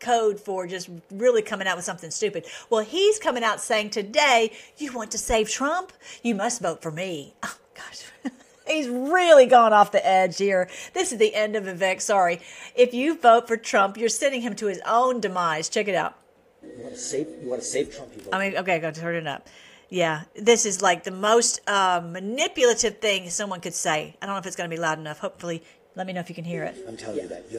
[0.00, 2.44] code for just really coming out with something stupid.
[2.68, 5.92] Well, he's coming out saying today, you want to save Trump?
[6.22, 7.34] You must vote for me.
[7.44, 8.32] Oh, gosh.
[8.66, 10.68] He's really gone off the edge here.
[10.94, 12.00] This is the end of Vivek.
[12.00, 12.40] Sorry.
[12.74, 15.68] If you vote for Trump, you're sending him to his own demise.
[15.68, 16.16] Check it out.
[16.62, 18.12] You want to save, you want to save Trump?
[18.16, 19.48] You I mean, okay, go turn it up.
[19.88, 24.16] Yeah, this is like the most uh, manipulative thing someone could say.
[24.22, 25.18] I don't know if it's going to be loud enough.
[25.18, 25.62] Hopefully,
[25.96, 26.76] let me know if you can hear it.
[26.88, 27.22] I'm telling yeah.
[27.24, 27.44] you that.
[27.50, 27.58] You,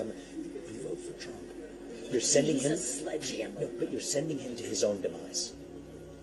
[0.71, 1.37] you vote for Trump.
[2.11, 2.77] You're sending He's him.
[2.77, 3.59] sledgehammer.
[3.61, 5.53] No, but you're sending him to his own demise.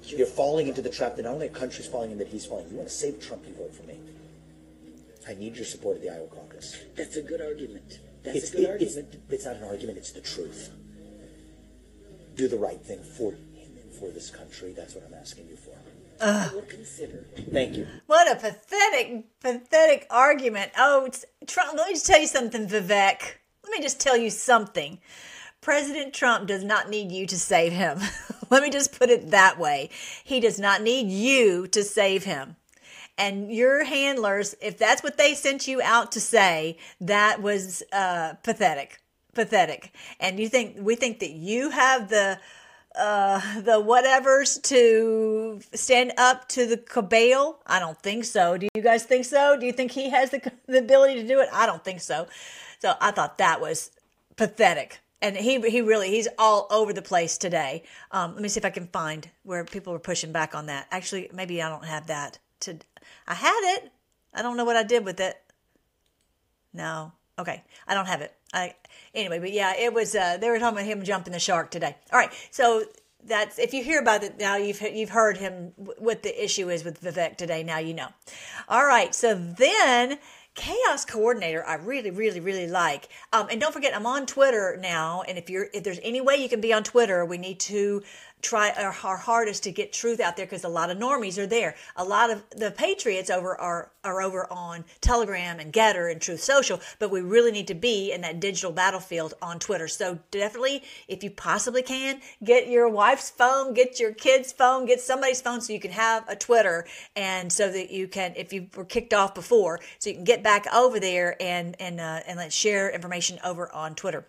[0.05, 2.69] You're falling into the trap that not only a country's falling in, that he's falling.
[2.71, 3.45] You want to save Trump?
[3.47, 3.99] You vote for me.
[5.29, 6.77] I need your support at the Iowa caucus.
[6.97, 8.01] That's a good argument.
[8.23, 9.15] That's it's, a good it, argument.
[9.15, 10.71] It's, it's, not an argument, it's the truth.
[12.37, 14.73] Do the right thing for him and for this country.
[14.73, 15.75] That's what I'm asking you for.
[16.21, 16.69] I will ah.
[16.69, 17.25] consider.
[17.51, 17.87] Thank you.
[18.07, 20.73] What a pathetic, pathetic argument.
[20.77, 23.23] Oh, it's, Trump, let me just tell you something, Vivek.
[23.65, 24.99] Let me just tell you something.
[25.61, 28.01] President Trump does not need you to save him.
[28.51, 29.91] let me just put it that way.
[30.25, 32.57] He does not need you to save him.
[33.21, 38.33] And your handlers, if that's what they sent you out to say, that was uh,
[38.43, 38.99] pathetic.
[39.35, 39.93] Pathetic.
[40.19, 42.41] And you think we think that you have the
[42.97, 47.61] uh, the whatevers to stand up to the cabal?
[47.67, 48.57] I don't think so.
[48.57, 49.57] Do you guys think so?
[49.61, 51.49] Do you think he has the, the ability to do it?
[51.53, 52.27] I don't think so.
[52.81, 53.91] So I thought that was
[54.37, 54.99] pathetic.
[55.21, 57.83] And he he really he's all over the place today.
[58.13, 60.87] Um, let me see if I can find where people were pushing back on that.
[60.91, 62.39] Actually, maybe I don't have that.
[62.61, 62.77] To
[63.27, 63.93] I had it.
[64.35, 65.37] I don't know what I did with it.
[66.73, 67.13] No.
[67.39, 67.63] Okay.
[67.87, 68.35] I don't have it.
[68.53, 68.75] I
[69.15, 71.97] anyway, but yeah, it was uh they were talking about him jumping the shark today.
[72.13, 72.33] All right.
[72.51, 72.85] So
[73.25, 76.85] that's if you hear about it now you've you've heard him what the issue is
[76.85, 78.09] with Vivek today now you know.
[78.69, 79.15] All right.
[79.15, 80.19] So then
[80.57, 85.23] chaos coordinator i really really really like um, and don't forget i'm on twitter now
[85.23, 88.03] and if you're if there's any way you can be on twitter we need to
[88.43, 91.47] try our, our hardest to get truth out there because a lot of normies are
[91.47, 91.75] there.
[91.97, 96.41] A lot of the patriots over are are over on Telegram and GETTR and Truth
[96.41, 99.89] Social, but we really need to be in that digital battlefield on Twitter.
[99.89, 105.01] So definitely, if you possibly can, get your wife's phone, get your kid's phone, get
[105.01, 108.69] somebody's phone so you can have a Twitter, and so that you can, if you
[108.75, 112.39] were kicked off before, so you can get back over there and and uh, and
[112.39, 114.27] let's share information over on Twitter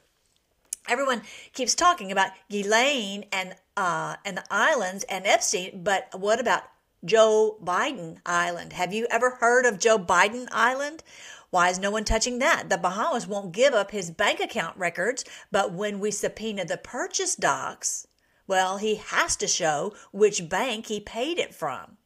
[0.91, 1.21] everyone
[1.53, 6.63] keeps talking about Ghislaine and uh, and the islands and Epstein, but what about
[7.05, 8.73] Joe Biden Island?
[8.73, 11.01] Have you ever heard of Joe Biden Island?
[11.49, 12.69] Why is no one touching that?
[12.69, 17.35] The Bahamas won't give up his bank account records, but when we subpoena the purchase
[17.35, 18.05] docs,
[18.45, 21.97] well, he has to show which bank he paid it from.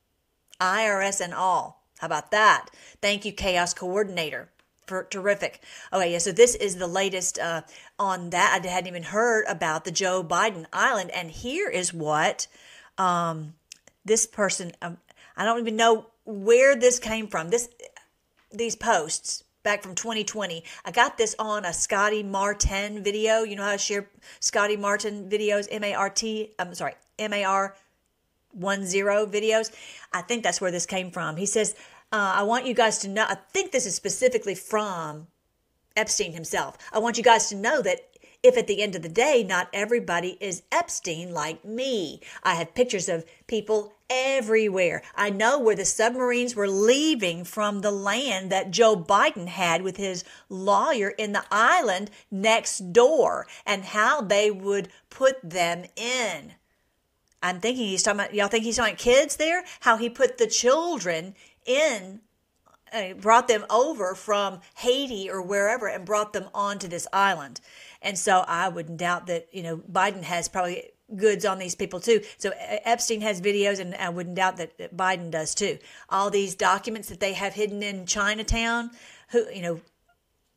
[0.61, 1.87] IRS and all.
[1.99, 2.67] How about that?
[3.01, 4.49] Thank you, Chaos Coordinator
[4.85, 5.61] terrific.
[5.91, 6.17] Okay, yeah.
[6.17, 7.61] So this is the latest uh,
[7.99, 8.59] on that.
[8.63, 12.47] I hadn't even heard about the Joe Biden Island, and here is what
[12.97, 13.53] um,
[14.03, 14.71] this person.
[14.81, 14.97] Um,
[15.37, 17.49] I don't even know where this came from.
[17.49, 17.69] This
[18.51, 20.63] these posts back from 2020.
[20.85, 23.43] I got this on a Scotty Martin video.
[23.43, 24.07] You know how to share
[24.39, 25.67] Scotty Martin videos?
[25.69, 26.51] M A R T.
[26.59, 27.75] I'm sorry, M A R
[28.55, 29.71] one zero videos.
[30.13, 31.35] I think that's where this came from.
[31.35, 31.75] He says
[32.15, 35.27] uh, I want you guys to know, I think this is specifically from
[35.97, 36.77] Epstein himself.
[36.93, 38.07] I want you guys to know that
[38.41, 42.21] if at the end of the day, not everybody is Epstein like me.
[42.41, 45.01] I have pictures of people everywhere.
[45.13, 49.97] I know where the submarines were leaving from the land that Joe Biden had with
[49.97, 56.53] his lawyer in the island next door and how they would put them in.
[57.43, 59.65] I'm thinking he's talking about, y'all think he's talking about kids there?
[59.81, 62.21] How he put the children in
[62.93, 67.59] uh, brought them over from Haiti or wherever and brought them onto this island.
[68.01, 71.99] And so I wouldn't doubt that, you know, Biden has probably goods on these people
[71.99, 72.21] too.
[72.37, 75.77] So uh, Epstein has videos and I wouldn't doubt that Biden does too.
[76.09, 78.91] All these documents that they have hidden in Chinatown,
[79.29, 79.81] who, you know,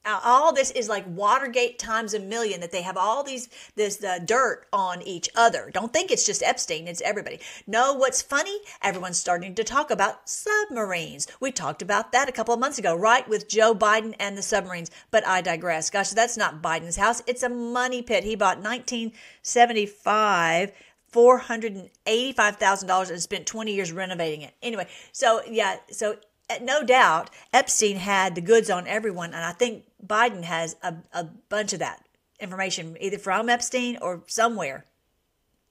[0.05, 4.19] all this is like Watergate times a million that they have all these this uh,
[4.25, 5.71] dirt on each other.
[5.73, 7.41] Don't think it's just Epstein, it's everybody.
[7.67, 8.59] No, what's funny?
[8.83, 11.27] Everyone's starting to talk about submarines.
[11.41, 14.43] We talked about that a couple of months ago, right, with Joe Biden and the
[14.43, 14.91] submarines.
[15.11, 15.91] But I digress.
[15.91, 17.23] Gosh, that's not Biden's house.
[17.27, 18.23] It's a money pit.
[18.25, 20.73] He bought 1975
[21.13, 24.53] $485,000 and spent 20 years renovating it.
[24.63, 26.19] Anyway, so yeah, so
[26.63, 31.25] no doubt Epstein had the goods on everyone, and I think Biden has a, a
[31.49, 32.05] bunch of that
[32.41, 34.85] information either from Epstein or somewhere.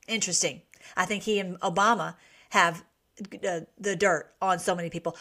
[0.08, 0.62] Interesting.
[0.96, 2.16] I think he and Obama
[2.50, 2.84] have
[3.44, 5.18] uh, the dirt on so many people.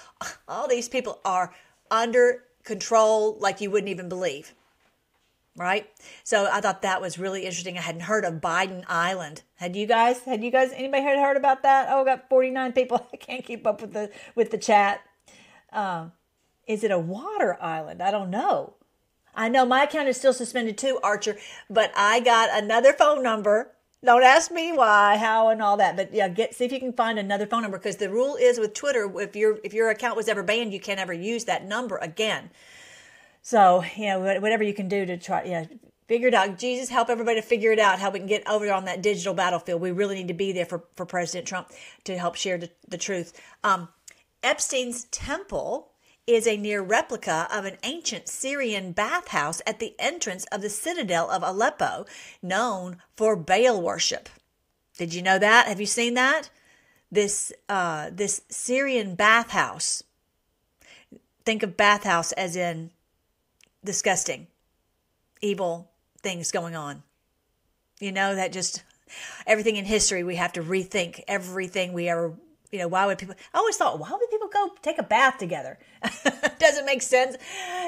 [0.49, 1.53] All these people are
[1.91, 4.55] under control like you wouldn't even believe.
[5.57, 5.89] Right?
[6.23, 7.79] So I thought that was really interesting.
[7.79, 9.43] I hadn't heard of Biden Island.
[9.55, 10.21] Had you guys?
[10.21, 10.71] Had you guys?
[10.75, 11.89] Anybody had heard about that?
[11.91, 13.07] Oh, I got forty nine people.
[13.13, 15.01] I can't keep up with the with the chat.
[15.73, 16.09] Uh,
[16.67, 18.03] is it a water island?
[18.03, 18.75] I don't know.
[19.37, 21.37] I know my account is still suspended too, Archer,
[21.69, 23.73] but I got another phone number.
[24.05, 25.97] Don't ask me why, how, and all that.
[25.97, 28.59] But yeah, get see if you can find another phone number because the rule is
[28.59, 31.67] with Twitter, if your if your account was ever banned, you can't ever use that
[31.67, 32.51] number again.
[33.43, 35.67] So yeah, whatever you can do to try, yeah,
[36.09, 36.59] figure it out.
[36.59, 39.35] Jesus, help everybody to figure it out how we can get over on that digital
[39.35, 39.81] battlefield.
[39.81, 41.71] We really need to be there for, for President Trump
[42.05, 43.41] to help share the, the truth.
[43.65, 43.89] Um,
[44.43, 45.93] Epstein's temple
[46.27, 51.31] is a near replica of an ancient Syrian bathhouse at the entrance of the citadel
[51.31, 52.07] of Aleppo,
[52.43, 54.29] known for Baal worship.
[54.99, 55.69] Did you know that?
[55.69, 56.51] Have you seen that?
[57.11, 60.03] This uh, this Syrian bathhouse.
[61.45, 62.91] Think of bathhouse as in
[63.85, 64.49] disgusting,
[65.41, 65.91] evil
[66.23, 67.05] things going on.
[68.01, 68.83] You know that just
[69.47, 72.35] everything in history we have to rethink everything we ever
[72.73, 75.39] you know why would people i always thought why would people go take a bath
[75.39, 75.79] together
[76.59, 77.37] doesn't make sense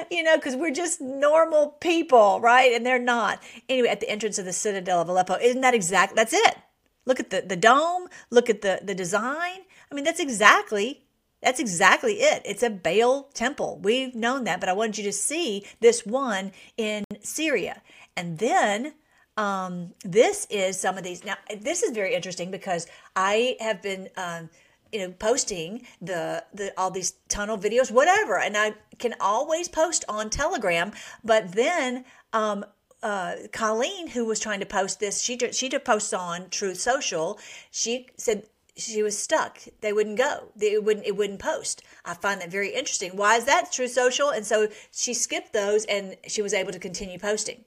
[0.09, 4.37] you know because we're just normal people right and they're not anyway at the entrance
[4.39, 6.57] of the citadel of aleppo isn't that exact that's it
[7.05, 9.59] look at the the dome look at the the design
[9.91, 11.03] i mean that's exactly
[11.41, 12.41] that's exactly it.
[12.43, 13.79] It's a Baal temple.
[13.81, 17.81] We've known that, but I wanted you to see this one in Syria.
[18.17, 18.91] And then
[19.37, 21.23] um, this is some of these.
[21.23, 24.09] Now, this is very interesting because I have been.
[24.17, 24.49] Um,
[24.91, 30.05] you know, posting the the all these tunnel videos, whatever, and I can always post
[30.09, 30.91] on Telegram.
[31.23, 32.65] But then, um,
[33.01, 36.79] uh, Colleen, who was trying to post this, she did, she did post on Truth
[36.79, 37.39] Social.
[37.71, 38.43] She said
[38.75, 39.59] she was stuck.
[39.81, 40.51] They wouldn't go.
[40.59, 41.05] It wouldn't.
[41.05, 41.83] It wouldn't post.
[42.05, 43.11] I find that very interesting.
[43.15, 44.29] Why is that Truth Social?
[44.29, 47.65] And so she skipped those, and she was able to continue posting.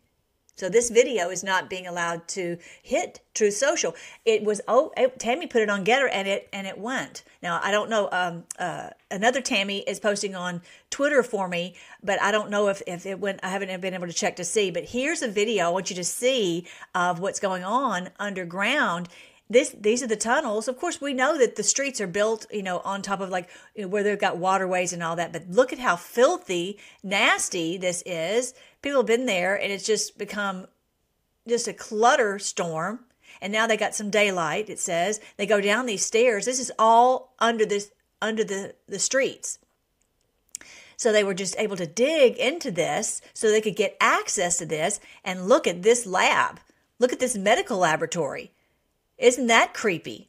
[0.54, 3.94] So this video is not being allowed to hit Truth Social.
[4.24, 7.24] It was oh it, Tammy put it on GETTR and it and it went.
[7.42, 8.08] Now I don't know.
[8.12, 12.82] Um, uh, another Tammy is posting on Twitter for me, but I don't know if
[12.86, 13.40] if it went.
[13.42, 14.70] I haven't been able to check to see.
[14.70, 19.08] But here's a video I want you to see of what's going on underground
[19.52, 22.62] this these are the tunnels of course we know that the streets are built you
[22.62, 25.78] know on top of like where they've got waterways and all that but look at
[25.78, 30.66] how filthy nasty this is people have been there and it's just become
[31.48, 33.00] just a clutter storm.
[33.40, 35.20] And now they got some daylight it says.
[35.36, 36.44] They go down these stairs.
[36.44, 39.58] This is all under this under the the streets.
[40.96, 44.66] So they were just able to dig into this so they could get access to
[44.66, 46.60] this and look at this lab.
[47.00, 48.52] Look at this medical laboratory.
[49.18, 50.28] Isn't that creepy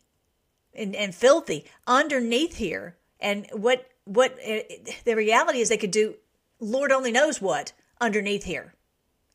[0.73, 2.95] and, and filthy underneath here?
[3.19, 4.63] And what what eh,
[5.05, 6.15] the reality is, they could do
[6.59, 8.73] Lord only knows what underneath here,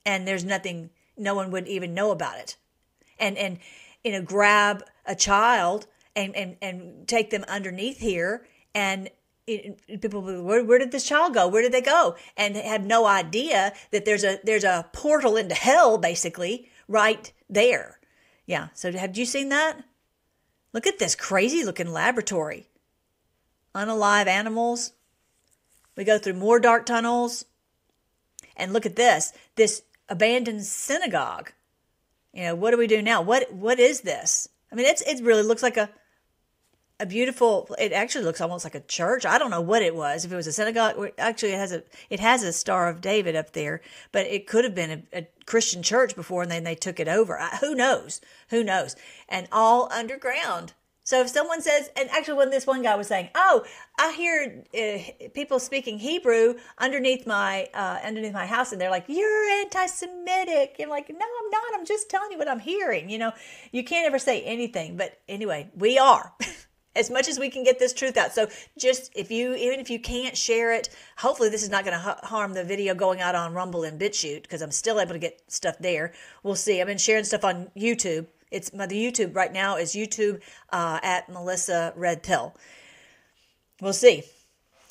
[0.04, 0.90] and there's nothing.
[1.16, 2.56] No one would even know about it.
[3.18, 3.58] And and
[4.04, 9.10] you know, grab a child and and and take them underneath here and
[9.46, 13.06] it, people where, where, did this child go where did they go and have no
[13.06, 17.98] idea that there's a there's a portal into hell basically right there
[18.48, 18.68] yeah.
[18.72, 19.84] So have you seen that?
[20.72, 22.66] Look at this crazy looking laboratory.
[23.74, 24.92] Unalive animals.
[25.96, 27.44] We go through more dark tunnels.
[28.58, 31.52] And look at this this abandoned synagogue.
[32.32, 33.22] You know, what do we do now?
[33.22, 34.48] What What is this?
[34.70, 35.88] I mean, it's it really looks like a
[37.00, 40.24] a beautiful it actually looks almost like a church i don't know what it was
[40.24, 43.36] if it was a synagogue actually it has a it has a star of david
[43.36, 43.80] up there
[44.10, 47.06] but it could have been a, a christian church before and then they took it
[47.06, 48.96] over I, who knows who knows
[49.28, 50.72] and all underground
[51.08, 53.64] so if someone says and actually when this one guy was saying oh
[53.98, 59.06] i hear uh, people speaking hebrew underneath my uh, underneath my house and they're like
[59.08, 63.16] you're anti-semitic i'm like no i'm not i'm just telling you what i'm hearing you
[63.16, 63.32] know
[63.72, 66.34] you can't ever say anything but anyway we are
[66.94, 68.32] as much as we can get this truth out.
[68.32, 71.96] So just if you even if you can't share it, hopefully this is not going
[71.96, 75.12] to ha- harm the video going out on Rumble and BitChute because I'm still able
[75.12, 76.12] to get stuff there.
[76.42, 76.80] We'll see.
[76.80, 78.26] I've been sharing stuff on YouTube.
[78.50, 80.40] It's my the YouTube right now is YouTube
[80.70, 82.54] uh, at Melissa Red Pill.
[83.80, 84.24] We'll see.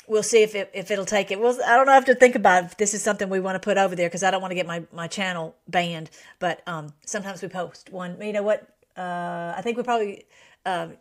[0.08, 1.40] We'll see if it, if it'll take it.
[1.40, 1.92] Well, I don't know.
[1.92, 4.08] I have to think about if this is something we want to put over there
[4.08, 6.10] because I don't want to get my, my channel banned.
[6.40, 8.18] But um, sometimes we post one.
[8.22, 8.70] You know what?
[8.96, 10.26] Uh, I think we probably
[10.66, 10.94] um,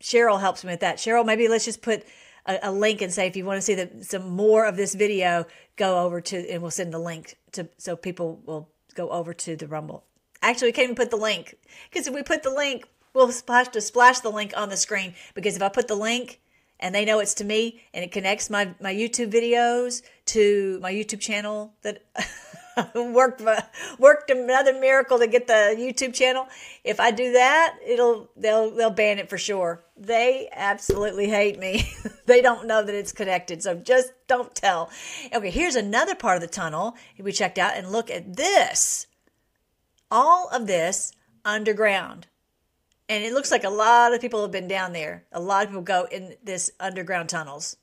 [0.00, 0.98] Cheryl helps me with that.
[0.98, 2.04] Cheryl, maybe let's just put
[2.46, 4.94] a, a link and say if you want to see the, some more of this
[4.94, 9.32] video, go over to and we'll send the link to so people will go over
[9.32, 10.04] to the Rumble.
[10.44, 11.56] Actually, we can't even put the link
[11.90, 15.14] because if we put the link, we'll splash to splash the link on the screen.
[15.34, 16.38] Because if I put the link
[16.78, 20.92] and they know it's to me and it connects my my YouTube videos to my
[20.92, 22.04] YouTube channel that
[22.94, 23.40] worked
[23.98, 26.46] worked another miracle to get the YouTube channel.
[26.84, 29.82] If I do that, it'll they'll they'll ban it for sure.
[29.96, 31.90] They absolutely hate me.
[32.26, 34.90] they don't know that it's connected, so just don't tell.
[35.32, 39.06] Okay, here's another part of the tunnel we checked out, and look at this.
[40.14, 41.10] All of this
[41.44, 42.28] underground.
[43.08, 45.24] And it looks like a lot of people have been down there.
[45.32, 47.76] A lot of people go in this underground tunnels.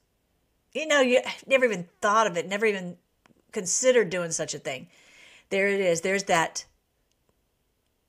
[0.73, 2.95] You know, you never even thought of it, never even
[3.51, 4.88] considered doing such a thing.
[5.49, 5.99] There it is.
[5.99, 6.63] There's that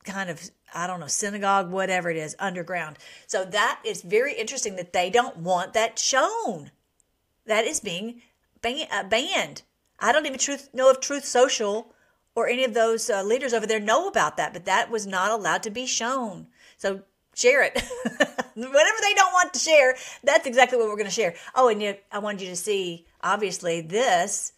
[0.04, 2.98] kind of I don't know, synagogue, whatever it is, underground.
[3.26, 6.70] So that is very interesting that they don't want that shown.
[7.44, 8.22] That is being
[8.62, 9.62] ban- uh, banned.
[9.98, 11.91] I don't even truth, know if Truth Social
[12.34, 15.30] or any of those uh, leaders over there know about that, but that was not
[15.30, 16.46] allowed to be shown.
[16.76, 17.02] So
[17.34, 17.74] share it.
[18.54, 21.34] Whatever they don't want to share, that's exactly what we're going to share.
[21.54, 24.52] Oh, and you, I wanted you to see, obviously, this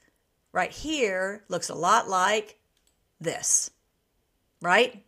[0.53, 2.59] right here looks a lot like
[3.21, 3.71] this,
[4.61, 5.05] right?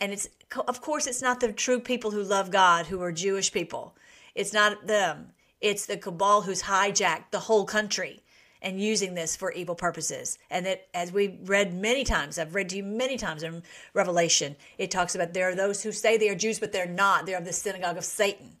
[0.00, 0.28] And it's,
[0.68, 3.96] of course, it's not the true people who love God, who are Jewish people.
[4.34, 5.32] It's not them.
[5.60, 8.22] It's the cabal who's hijacked the whole country
[8.62, 10.38] and using this for evil purposes.
[10.50, 13.62] And that, as we read many times, I've read to you many times in
[13.94, 17.26] Revelation, it talks about there are those who say they are Jews, but they're not.
[17.26, 18.56] They're of the synagogue of Satan.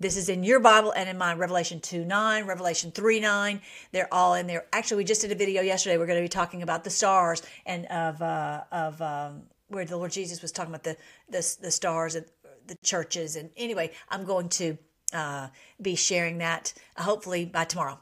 [0.00, 3.60] This is in your Bible and in mine, Revelation 2 9, Revelation 3 9.
[3.92, 4.64] They're all in there.
[4.72, 5.96] Actually, we just did a video yesterday.
[5.98, 9.96] We're going to be talking about the stars and of, uh, of um, where the
[9.96, 10.96] Lord Jesus was talking about the,
[11.28, 12.26] the, the stars and
[12.66, 13.36] the churches.
[13.36, 14.76] And anyway, I'm going to
[15.12, 15.48] uh,
[15.80, 18.00] be sharing that uh, hopefully by tomorrow.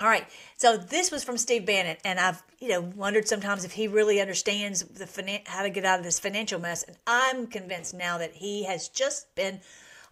[0.00, 0.26] All right,
[0.56, 4.20] so this was from Steve Bannon, and I've you know wondered sometimes if he really
[4.20, 6.82] understands the finan- how to get out of this financial mess.
[6.82, 9.60] And I'm convinced now that he has just been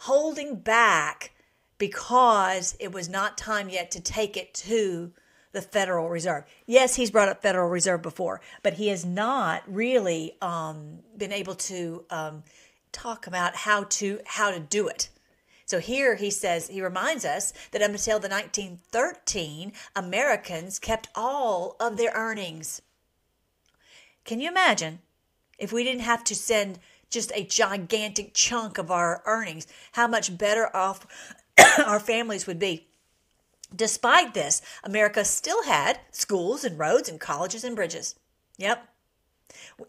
[0.01, 1.33] holding back
[1.79, 5.13] because it was not time yet to take it to
[5.51, 6.45] the Federal Reserve.
[6.67, 11.57] Yes, he's brought up Federal Reserve before, but he has not really um, been able
[11.57, 12.45] to um,
[12.93, 15.09] talk about how to how to do it.
[15.73, 21.97] So here he says, he reminds us that until the 1913, Americans kept all of
[21.97, 22.83] their earnings.
[24.27, 24.99] Can you imagine
[25.59, 30.37] if we didn't have to send just a gigantic chunk of our earnings, how much
[30.37, 31.07] better off
[31.87, 32.89] our families would be?
[33.75, 38.15] Despite this, America still had schools and roads and colleges and bridges.
[38.59, 38.87] Yep.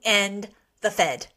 [0.06, 0.48] And
[0.80, 1.28] the Fed.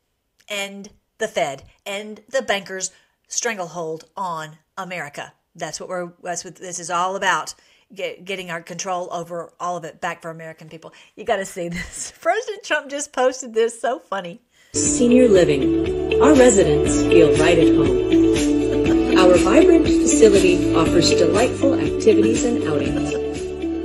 [0.49, 1.65] And the Fed.
[1.85, 2.93] And the bankers
[3.29, 5.33] stranglehold on America.
[5.55, 6.13] That's what we're.
[6.23, 7.55] That's what this is all about.
[7.95, 10.93] Get, getting our control over all of it back for American people.
[11.15, 12.13] You got to see this.
[12.21, 13.81] President Trump just posted this.
[13.81, 14.43] So funny.
[14.73, 16.21] Senior Living.
[16.21, 19.17] Our residents feel right at home.
[19.19, 23.15] Our vibrant facility offers delightful activities and outings,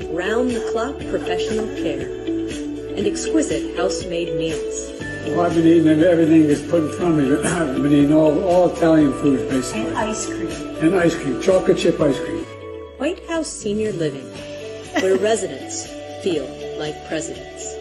[0.10, 2.02] round the clock professional care,
[2.98, 4.92] and exquisite house made meals.
[5.28, 7.36] Well, I've been eating everything that's put in front of me.
[7.48, 9.82] I've been eating all, all Italian food, basically.
[9.82, 10.50] And ice cream.
[10.78, 12.44] And ice cream, chocolate chip ice cream.
[12.98, 14.26] White House Senior Living,
[15.02, 15.86] where residents
[16.24, 16.46] feel
[16.80, 17.76] like presidents.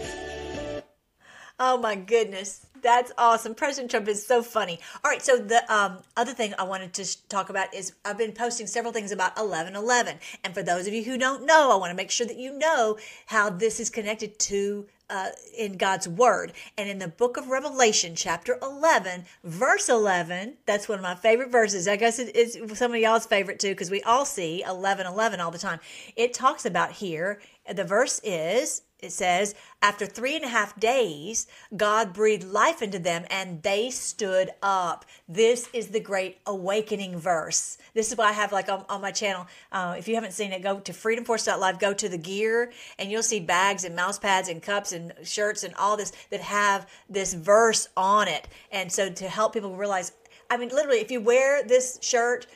[1.59, 2.67] Oh my goodness.
[2.83, 3.55] That's awesome.
[3.55, 4.79] President Trump is so funny.
[5.05, 8.33] All right, so the um, other thing I wanted to talk about is I've been
[8.33, 10.19] posting several things about 1111.
[10.45, 12.57] And for those of you who don't know, I want to make sure that you
[12.59, 16.53] know how this is connected to uh, in God's Word.
[16.79, 21.51] And in the book of Revelation, chapter 11, verse 11, that's one of my favorite
[21.51, 21.89] verses.
[21.89, 25.51] I guess it is some of y'all's favorite too, because we all see 1111 all
[25.51, 25.81] the time.
[26.17, 27.41] It talks about here,
[27.71, 31.47] the verse is, it says, after three and a half days,
[31.77, 35.05] God breathed life into them and they stood up.
[35.29, 37.79] This is the great awakening verse.
[37.95, 39.47] This is why I have like on, on my channel.
[39.73, 43.23] Uh, if you haven't seen it, go to freedomforce.live, go to the gear, and you'll
[43.23, 47.35] see bags and mouse pads and cups and shirts and all this that have this
[47.35, 48.49] verse on it.
[48.71, 50.13] And so to help people realize,
[50.51, 52.47] I mean, literally, if you wear this shirt,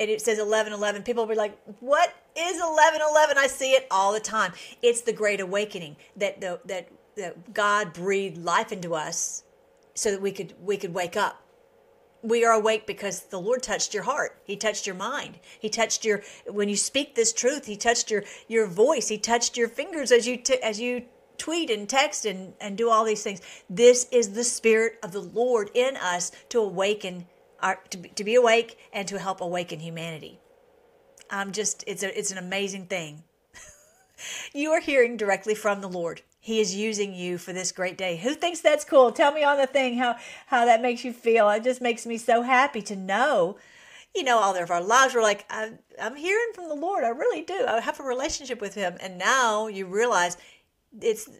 [0.00, 4.12] and it says 1111 people will be like what is 1111 i see it all
[4.12, 4.52] the time.
[4.82, 9.44] It's the great awakening that the that, that god breathed life into us
[9.94, 11.40] so that we could we could wake up.
[12.22, 14.40] We are awake because the lord touched your heart.
[14.44, 15.38] He touched your mind.
[15.58, 19.08] He touched your when you speak this truth he touched your your voice.
[19.08, 21.04] He touched your fingers as you t- as you
[21.38, 23.40] tweet and text and and do all these things.
[23.68, 27.26] This is the spirit of the lord in us to awaken
[27.64, 30.38] our, to, be, to be awake and to help awaken humanity.
[31.30, 33.24] I'm just, it's a, it's an amazing thing.
[34.54, 36.20] you are hearing directly from the Lord.
[36.38, 38.18] He is using you for this great day.
[38.18, 39.10] Who thinks that's cool?
[39.10, 41.48] Tell me on the thing how, how that makes you feel.
[41.48, 43.56] It just makes me so happy to know,
[44.14, 45.14] you know, all of our lives.
[45.14, 47.02] We're like, I'm, I'm hearing from the Lord.
[47.02, 47.64] I really do.
[47.66, 48.98] I have a relationship with Him.
[49.00, 50.36] And now you realize
[51.00, 51.30] it's,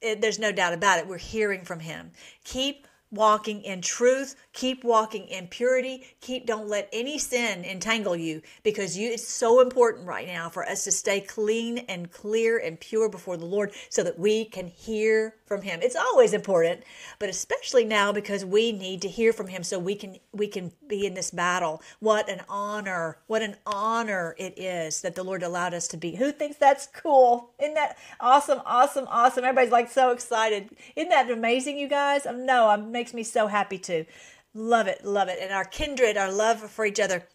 [0.00, 1.06] it, there's no doubt about it.
[1.06, 2.10] We're hearing from Him.
[2.42, 8.40] Keep walking in truth keep walking in purity keep don't let any sin entangle you
[8.62, 12.78] because you it's so important right now for us to stay clean and clear and
[12.78, 15.80] pure before the lord so that we can hear from him.
[15.82, 16.84] It's always important
[17.18, 20.70] but especially now because we need to hear from him so we can we can
[20.86, 21.82] be in this battle.
[21.98, 26.14] What an honor what an honor it is that the lord allowed us to be.
[26.14, 27.50] Who thinks that's cool?
[27.60, 29.42] Isn't that awesome awesome awesome?
[29.42, 30.70] Everybody's like so excited.
[30.94, 32.26] Isn't that amazing you guys?
[32.26, 34.06] Um, no it makes me so happy too
[34.54, 35.40] love it love it.
[35.42, 37.26] And our kindred our love for each other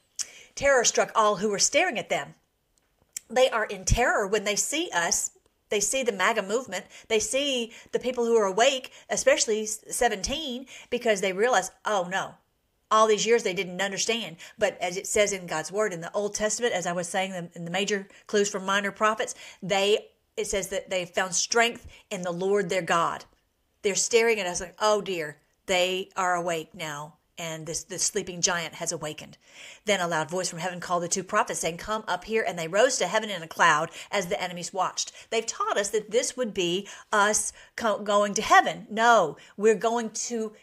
[0.55, 2.35] terror struck all who were staring at them.
[3.29, 5.31] They are in terror when they see us
[5.69, 6.85] they see the MAGA movement.
[7.07, 12.35] They see the people who are awake, especially 17, because they realize, oh no,
[12.91, 14.37] all these years they didn't understand.
[14.57, 17.49] But as it says in God's word in the Old Testament, as I was saying
[17.55, 22.21] in the major clues from minor prophets, they it says that they found strength in
[22.21, 23.23] the Lord their God.
[23.81, 27.15] They're staring at us like, oh dear, they are awake now.
[27.37, 29.37] And this, this sleeping giant has awakened.
[29.85, 32.45] Then a loud voice from heaven called the two prophets, saying, Come up here.
[32.47, 35.11] And they rose to heaven in a cloud as the enemies watched.
[35.29, 38.87] They've taught us that this would be us going to heaven.
[38.89, 40.53] No, we're going to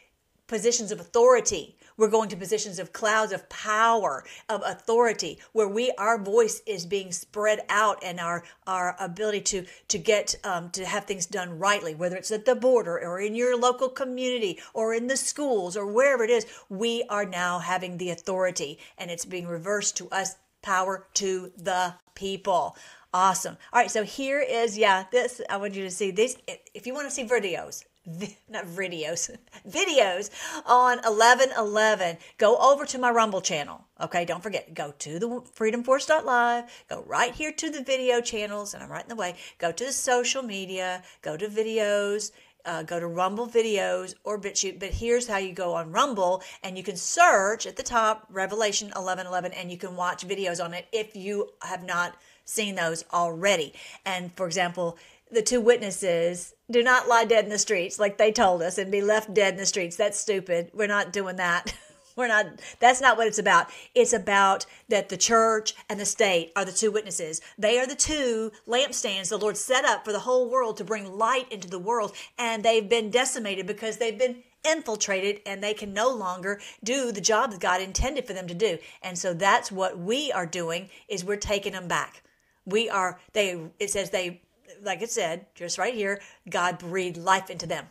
[0.47, 1.77] positions of authority.
[1.97, 6.87] We're going to positions of clouds of power, of authority, where we our voice is
[6.87, 11.59] being spread out, and our our ability to to get um, to have things done
[11.59, 15.77] rightly, whether it's at the border or in your local community or in the schools
[15.77, 20.09] or wherever it is, we are now having the authority, and it's being reversed to
[20.11, 20.37] us.
[20.63, 22.77] Power to the people.
[23.13, 23.59] Awesome.
[23.73, 25.05] All right, so here is yeah.
[25.11, 26.37] This I want you to see this.
[26.73, 29.31] If you want to see videos, not videos,
[29.69, 30.31] videos
[30.67, 32.17] on 1111.
[32.39, 33.85] Go over to my Rumble channel.
[34.01, 38.83] Okay, don't forget, go to the freedomforce.live, go right here to the video channels, and
[38.83, 39.37] I'm right in the way.
[39.59, 42.33] Go to the social media, go to videos,
[42.65, 44.81] uh, go to Rumble videos or BitChute.
[44.81, 48.89] But here's how you go on Rumble, and you can search at the top Revelation
[48.89, 53.73] 1111, and you can watch videos on it if you have not seen those already.
[54.05, 54.99] And for example,
[55.33, 58.93] the two witnesses do not lie dead in the streets like they told us and
[58.93, 59.97] be left dead in the streets.
[59.97, 60.71] That's stupid.
[60.75, 61.75] We're not doing that.
[62.17, 62.47] We're not,
[62.79, 63.69] that's not what it's about.
[63.95, 67.41] It's about that the church and the state are the two witnesses.
[67.57, 71.17] They are the two lampstands the Lord set up for the whole world to bring
[71.17, 72.15] light into the world.
[72.39, 77.21] And they've been decimated because they've been infiltrated and they can no longer do the
[77.23, 78.77] job that God intended for them to do.
[79.03, 82.23] And so that's what we are doing is we're taking them back.
[82.67, 84.43] We are, they, it says they
[84.83, 87.87] like it said, just right here, God breathed life into them.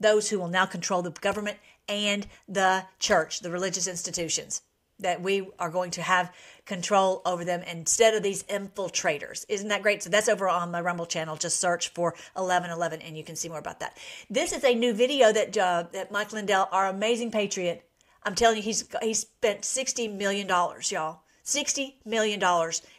[0.00, 1.58] Those who will now control the government
[1.88, 4.62] and the church, the religious institutions,
[4.98, 6.32] that we are going to have
[6.66, 9.44] control over them instead of these infiltrators.
[9.48, 10.02] Isn't that great?
[10.02, 11.36] So that's over on my Rumble channel.
[11.36, 13.98] Just search for 1111 and you can see more about that.
[14.30, 17.88] This is a new video that, uh, that Mike Lindell, our amazing patriot,
[18.22, 22.42] I'm telling you, he's he spent $60 million, y'all $60 million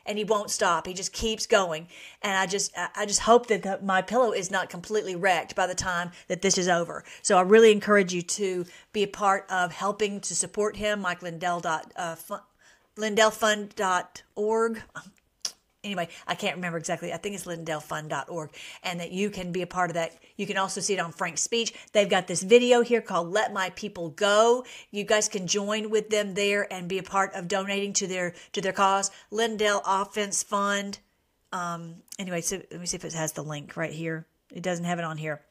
[0.05, 0.85] and he won't stop.
[0.85, 1.87] He just keeps going.
[2.21, 5.65] And I just, I just hope that the, my pillow is not completely wrecked by
[5.67, 7.03] the time that this is over.
[7.21, 11.01] So I really encourage you to be a part of helping to support him.
[11.01, 12.41] Mike Lindell dot, uh, fun,
[12.97, 14.81] lindellfund.org
[15.85, 17.13] anyway, I can't remember exactly.
[17.13, 18.49] I think it's lindellfund.org,
[18.83, 20.17] and that you can be a part of that.
[20.35, 21.73] You can also see it on Frank's speech.
[21.93, 24.65] They've got this video here called Let My People Go.
[24.91, 28.33] You guys can join with them there and be a part of donating to their
[28.53, 29.11] to their cause.
[29.31, 30.99] Lindell Offense Fund.
[31.53, 34.25] Um, anyway, so let me see if it has the link right here.
[34.53, 35.41] It doesn't have it on here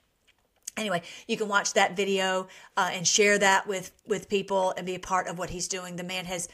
[0.77, 4.97] anyway you can watch that video uh, and share that with with people and be
[4.97, 6.49] a part of what he's doing the man has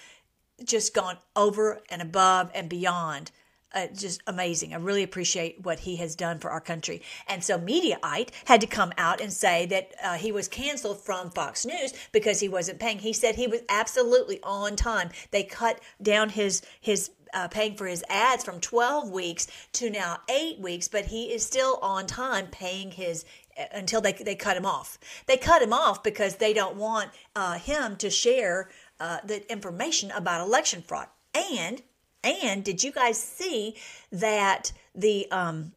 [0.63, 3.31] just gone over and above and beyond
[3.75, 4.75] uh, just amazing.
[4.75, 7.03] I really appreciate what he has done for our country.
[7.29, 11.31] And so Mediaite had to come out and say that uh, he was canceled from
[11.31, 12.99] Fox News because he wasn't paying.
[12.99, 15.11] He said he was absolutely on time.
[15.31, 20.19] They cut down his his uh, paying for his ads from 12 weeks to now
[20.29, 23.25] eight weeks, but he is still on time paying his
[23.59, 24.99] uh, until they, they cut him off.
[25.27, 28.69] They cut him off because they don't want uh, him to share
[28.99, 31.07] uh, the information about election fraud.
[31.35, 31.83] And
[32.25, 33.77] and did you guys see
[34.13, 35.73] that the um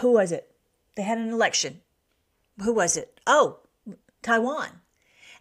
[0.00, 0.50] who was it?
[0.96, 1.80] They had an election.
[2.62, 3.20] Who was it?
[3.26, 3.58] Oh,
[4.22, 4.68] Taiwan.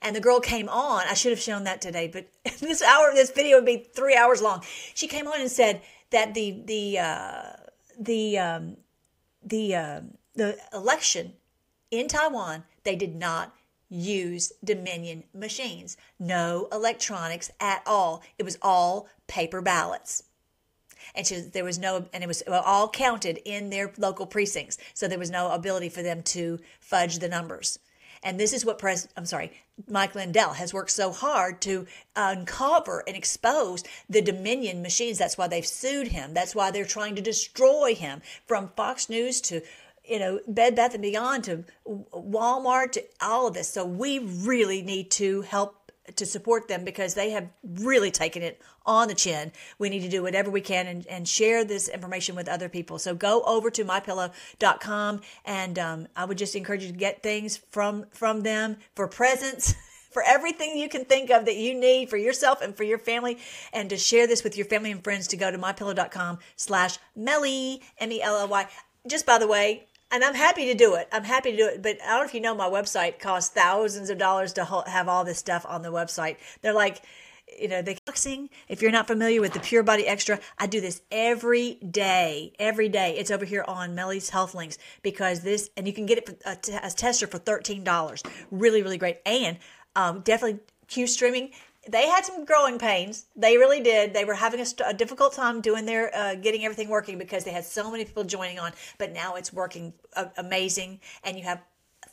[0.01, 1.03] And the girl came on.
[1.09, 2.27] I should have shown that today, but
[2.59, 4.63] this hour, this video would be three hours long.
[4.93, 7.43] She came on and said that the the uh,
[7.99, 8.77] the um,
[9.43, 10.01] the uh,
[10.35, 11.33] the election
[11.89, 13.53] in Taiwan they did not
[13.89, 15.97] use Dominion machines.
[16.19, 18.21] No electronics at all.
[18.37, 20.23] It was all paper ballots.
[21.15, 24.77] And she, there was no, and it was all counted in their local precincts.
[24.93, 27.79] So there was no ability for them to fudge the numbers.
[28.23, 29.51] And this is what Pres, I'm sorry,
[29.87, 31.85] Mike Lindell has worked so hard to
[32.15, 35.17] uncover and expose the Dominion machines.
[35.19, 36.33] That's why they've sued him.
[36.33, 39.61] That's why they're trying to destroy him from Fox News to
[40.07, 43.69] you know, Bed Bath and Beyond to Walmart to all of this.
[43.69, 48.61] So we really need to help to support them because they have really taken it
[48.85, 49.51] on the chin.
[49.77, 52.97] We need to do whatever we can and, and share this information with other people.
[52.99, 57.57] So go over to mypillow.com and um, I would just encourage you to get things
[57.71, 59.75] from from them for presents.
[60.09, 63.37] For everything you can think of that you need for yourself and for your family,
[63.71, 67.83] and to share this with your family and friends, to go to mypillow.com slash Melly,
[67.99, 68.67] M E L L Y.
[69.07, 71.07] Just by the way, and I'm happy to do it.
[71.11, 71.81] I'm happy to do it.
[71.81, 75.07] But I don't know if you know, my website costs thousands of dollars to have
[75.07, 76.37] all this stuff on the website.
[76.61, 77.01] They're like,
[77.59, 78.49] you know, the boxing.
[78.67, 82.53] If you're not familiar with the Pure Body Extra, I do this every day.
[82.59, 86.17] Every day, it's over here on Melly's Health Links because this, and you can get
[86.17, 88.21] it for, uh, as tester for thirteen dollars.
[88.51, 89.57] Really, really great, and
[89.95, 91.51] um, definitely Q streaming.
[91.89, 93.25] They had some growing pains.
[93.35, 94.13] They really did.
[94.13, 97.43] They were having a, st- a difficult time doing their uh, getting everything working because
[97.43, 98.73] they had so many people joining on.
[98.97, 101.61] But now it's working uh, amazing, and you have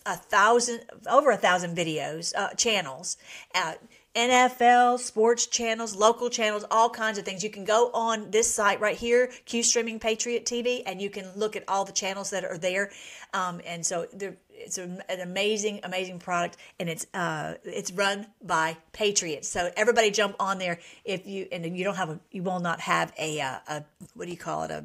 [0.06, 3.16] a thousand over a thousand videos uh, channels
[3.54, 3.74] uh,
[4.14, 8.80] nfl sports channels local channels all kinds of things you can go on this site
[8.80, 12.44] right here q streaming patriot tv and you can look at all the channels that
[12.44, 12.90] are there
[13.32, 18.26] um, and so they're- it's a, an amazing amazing product and it's uh, it's run
[18.42, 22.42] by patriots so everybody jump on there if you and you don't have a you
[22.42, 23.84] will not have a, uh, a
[24.14, 24.84] what do you call it a,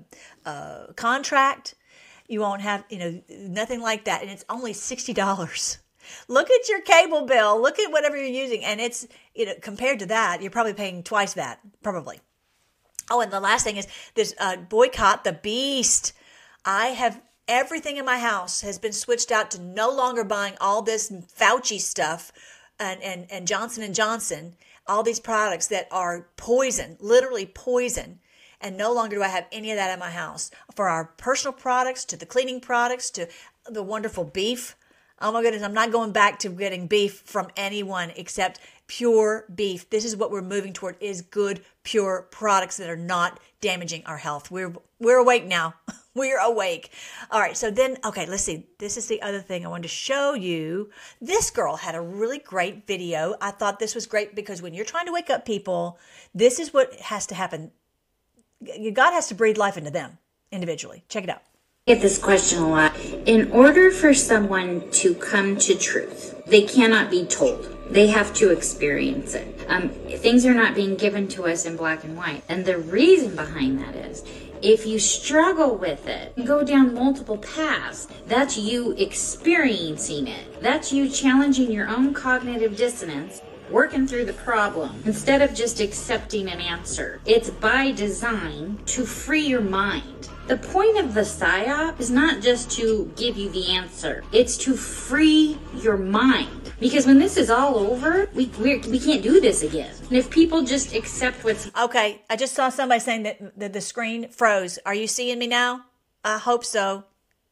[0.49, 1.75] a contract
[2.29, 4.21] you won't have, you know, nothing like that.
[4.21, 5.77] And it's only $60.
[6.27, 7.61] Look at your cable bill.
[7.61, 8.63] Look at whatever you're using.
[8.63, 12.19] And it's, you know, compared to that, you're probably paying twice that, probably.
[13.11, 16.13] Oh, and the last thing is this uh, boycott the beast.
[16.63, 17.19] I have
[17.49, 21.81] everything in my house has been switched out to no longer buying all this Fauci
[21.81, 22.31] stuff
[22.79, 24.53] and, and, and Johnson and Johnson,
[24.87, 28.19] all these products that are poison, literally poison.
[28.61, 30.51] And no longer do I have any of that in my house.
[30.75, 33.27] For our personal products, to the cleaning products, to
[33.65, 34.75] the wonderful beef.
[35.21, 39.89] Oh my goodness, I'm not going back to getting beef from anyone except pure beef.
[39.89, 44.17] This is what we're moving toward is good pure products that are not damaging our
[44.17, 44.51] health.
[44.51, 45.75] We're we're awake now.
[46.15, 46.91] we're awake.
[47.31, 48.67] All right, so then okay, let's see.
[48.79, 50.89] This is the other thing I wanted to show you.
[51.21, 53.35] This girl had a really great video.
[53.41, 55.99] I thought this was great because when you're trying to wake up people,
[56.33, 57.71] this is what has to happen.
[58.93, 60.17] God has to breathe life into them
[60.51, 61.03] individually.
[61.09, 61.41] Check it out.
[61.87, 62.95] get this question a lot.
[63.25, 67.67] In order for someone to come to truth, they cannot be told.
[67.89, 69.65] They have to experience it.
[69.67, 72.43] Um, things are not being given to us in black and white.
[72.47, 74.23] And the reason behind that is
[74.61, 80.61] if you struggle with it, go down multiple paths, that's you experiencing it.
[80.61, 86.49] That's you challenging your own cognitive dissonance working through the problem instead of just accepting
[86.49, 87.21] an answer.
[87.25, 90.29] It's by design to free your mind.
[90.49, 94.75] The point of the PSYOP is not just to give you the answer, it's to
[94.75, 96.73] free your mind.
[96.79, 99.93] Because when this is all over, we, we're, we can't do this again.
[100.07, 103.81] And if people just accept what's Okay, I just saw somebody saying that, that the
[103.81, 104.79] screen froze.
[104.87, 105.81] Are you seeing me now?
[106.25, 107.03] I hope so.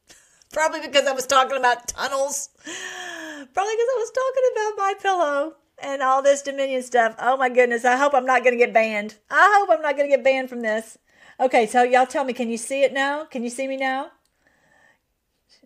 [0.52, 2.48] Probably because I was talking about tunnels.
[2.64, 7.14] Probably because I was talking about my pillow and all this Dominion stuff.
[7.20, 9.14] Oh my goodness, I hope I'm not going to get banned.
[9.30, 10.98] I hope I'm not going to get banned from this.
[11.40, 13.24] Okay, so y'all tell me, can you see it now?
[13.24, 14.10] Can you see me now?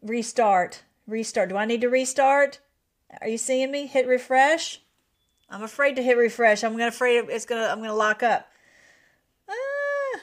[0.03, 0.83] Restart.
[1.07, 1.49] Restart.
[1.49, 2.61] Do I need to restart?
[3.21, 3.87] Are you seeing me?
[3.87, 4.81] Hit refresh.
[5.49, 6.63] I'm afraid to hit refresh.
[6.63, 8.49] I'm gonna afraid it's gonna I'm gonna lock up.
[9.49, 10.21] Ah.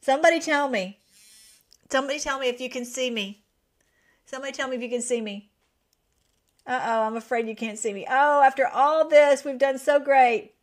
[0.00, 0.98] Somebody tell me.
[1.90, 3.44] Somebody tell me if you can see me.
[4.26, 5.50] Somebody tell me if you can see me.
[6.66, 8.06] Uh oh, I'm afraid you can't see me.
[8.08, 10.54] Oh, after all this, we've done so great.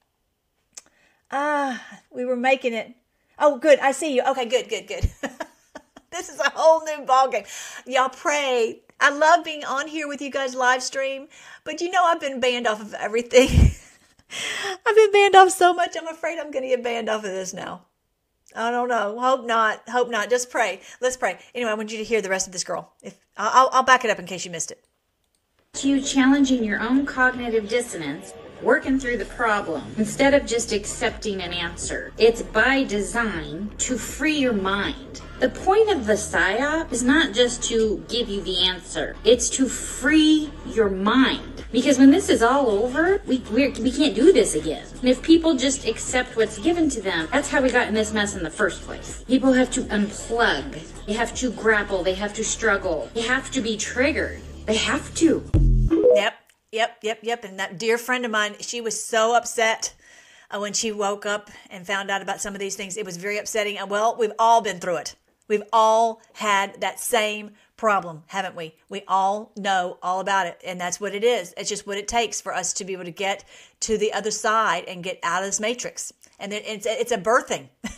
[1.32, 2.96] Ah, we were making it.
[3.40, 3.80] Oh, good.
[3.80, 4.24] I see you.
[4.30, 5.10] Okay, good, good, good.
[6.12, 7.48] this is a whole new ballgame.
[7.86, 8.82] Y'all pray.
[9.00, 11.28] I love being on here with you guys live stream,
[11.64, 13.50] but you know I've been banned off of everything.
[14.86, 15.96] I've been banned off so much.
[15.98, 17.82] I'm afraid I'm going to get banned off of this now.
[18.56, 19.20] I don't know.
[19.20, 19.82] Hope not.
[19.90, 20.30] Hope not.
[20.30, 20.82] Just pray.
[21.00, 21.40] Let's pray.
[21.56, 22.94] Anyway, I want you to hear the rest of this girl.
[23.02, 24.84] If I'll, I'll back it up in case you missed it.
[25.82, 28.34] you challenging your own cognitive dissonance,
[28.64, 32.12] working through the problem instead of just accepting an answer.
[32.18, 35.22] It's by design to free your mind.
[35.40, 39.68] The point of the PSYOP is not just to give you the answer, it's to
[39.68, 41.66] free your mind.
[41.72, 44.86] Because when this is all over, we, we're, we can't do this again.
[45.00, 48.14] And if people just accept what's given to them, that's how we got in this
[48.14, 49.24] mess in the first place.
[49.28, 53.62] People have to unplug, they have to grapple, they have to struggle, they have to
[53.62, 54.42] be triggered.
[54.66, 55.44] They have to.
[56.14, 56.34] Yep,
[56.72, 57.44] yep, yep, yep.
[57.44, 59.94] And that dear friend of mine, she was so upset
[60.50, 62.98] uh, when she woke up and found out about some of these things.
[62.98, 63.78] It was very upsetting.
[63.78, 65.16] And well, we've all been through it.
[65.48, 68.76] We've all had that same problem, haven't we?
[68.90, 70.62] We all know all about it.
[70.66, 71.54] And that's what it is.
[71.58, 73.44] It's just what it takes for us to be able to get
[73.82, 76.14] to the other side and get out of this matrix.
[76.40, 77.68] And it- it's, it's a birthing.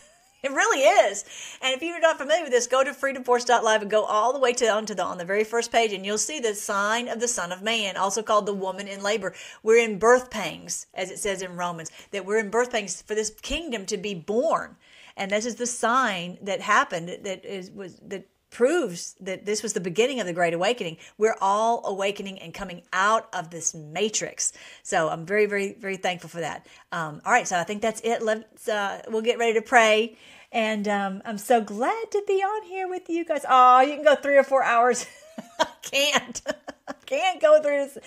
[0.43, 1.23] It really is.
[1.61, 4.51] And if you're not familiar with this, go to freedomforce.live and go all the way
[4.53, 7.29] to onto the on the very first page, and you'll see the sign of the
[7.29, 9.33] Son of Man, also called the woman in labor.
[9.63, 13.15] We're in birth pangs, as it says in Romans, that we're in birth pangs for
[13.15, 14.75] this kingdom to be born.
[15.15, 19.73] And this is the sign that happened that is was that proves that this was
[19.73, 20.97] the beginning of the Great Awakening.
[21.17, 24.53] We're all awakening and coming out of this matrix.
[24.83, 26.67] So I'm very, very, very thankful for that.
[26.91, 28.21] Um, all right, so I think that's it.
[28.21, 30.17] Let's uh, we'll get ready to pray.
[30.51, 33.43] And um, I'm so glad to be on here with you guys.
[33.49, 35.07] Oh, you can go three or four hours.
[35.59, 36.41] I can't.
[36.87, 37.97] I can't go through this.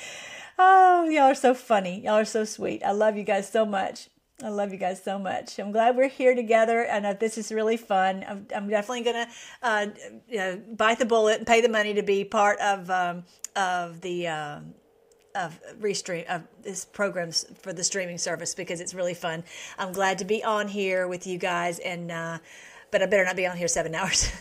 [0.59, 2.03] Oh, y'all are so funny.
[2.05, 2.85] Y'all are so sweet.
[2.85, 4.09] I love you guys so much.
[4.43, 5.59] I love you guys so much.
[5.59, 8.23] I'm glad we're here together, and uh, this is really fun.
[8.29, 9.29] I'm, I'm definitely gonna
[9.63, 9.87] uh,
[10.29, 13.25] you know, bite the bullet and pay the money to be part of um,
[13.55, 14.29] of the.
[14.29, 14.75] Um,
[15.35, 19.45] of restream of this programs for the streaming service because it's really fun.
[19.79, 22.39] I'm glad to be on here with you guys, and uh,
[22.91, 24.33] but I better not be on here seven hours.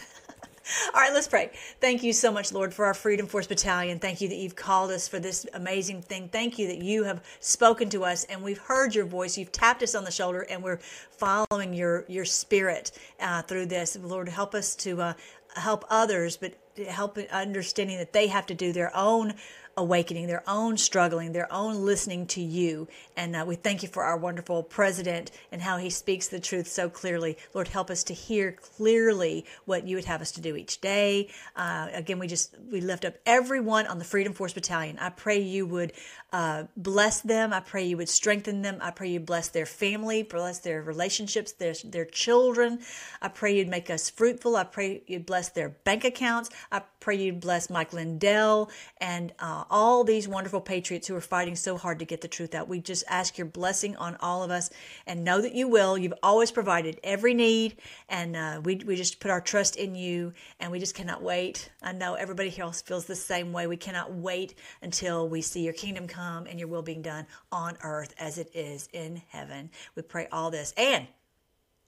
[0.93, 1.51] All right, let's pray.
[1.79, 3.99] Thank you so much, Lord, for our Freedom Force Battalion.
[3.99, 6.29] Thank you that you've called us for this amazing thing.
[6.29, 9.37] Thank you that you have spoken to us and we've heard your voice.
[9.37, 10.79] You've tapped us on the shoulder and we're
[11.11, 13.95] following your your spirit uh, through this.
[14.01, 15.13] Lord, help us to uh,
[15.55, 16.55] help others, but
[16.87, 19.33] help understanding that they have to do their own
[19.77, 22.87] awakening, their own struggling, their own listening to you.
[23.17, 26.67] And uh, we thank you for our wonderful president and how he speaks the truth
[26.67, 27.37] so clearly.
[27.53, 31.29] Lord, help us to hear clearly what you would have us to do each day.
[31.55, 34.97] Uh, again, we just we lift up everyone on the Freedom Force Battalion.
[34.99, 35.91] I pray you would
[36.31, 37.53] uh, bless them.
[37.53, 38.77] I pray you would strengthen them.
[38.81, 42.79] I pray you bless their family, bless their relationships, their their children.
[43.21, 44.55] I pray you'd make us fruitful.
[44.55, 46.49] I pray you'd bless their bank accounts.
[46.71, 48.69] I pray you'd bless Mike Lindell
[48.99, 52.55] and uh, all these wonderful patriots who are fighting so hard to get the truth
[52.55, 52.67] out.
[52.67, 54.69] We just ask your blessing on all of us
[55.05, 55.97] and know that you will.
[55.97, 57.77] You've always provided every need,
[58.09, 61.69] and uh, we, we just put our trust in you, and we just cannot wait.
[61.81, 63.67] I know everybody here feels the same way.
[63.67, 67.77] We cannot wait until we see your kingdom come and your will being done on
[67.83, 69.69] earth as it is in heaven.
[69.95, 70.73] We pray all this.
[70.77, 71.07] And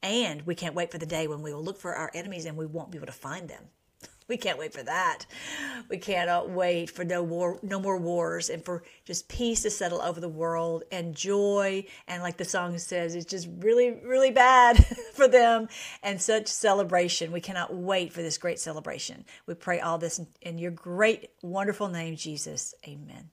[0.03, 2.55] and we can't wait for the day when we will look for our enemies and
[2.55, 3.63] we won't be able to find them.
[4.27, 5.25] We can't wait for that.
[5.89, 10.01] We cannot wait for no war, no more wars, and for just peace to settle
[10.01, 11.85] over the world and joy.
[12.09, 15.69] And like the song says, it's just really, really bad for them
[16.03, 17.31] and such celebration.
[17.31, 19.23] We cannot wait for this great celebration.
[19.45, 22.73] We pray all this in, in your great, wonderful name, Jesus.
[22.85, 23.29] Amen.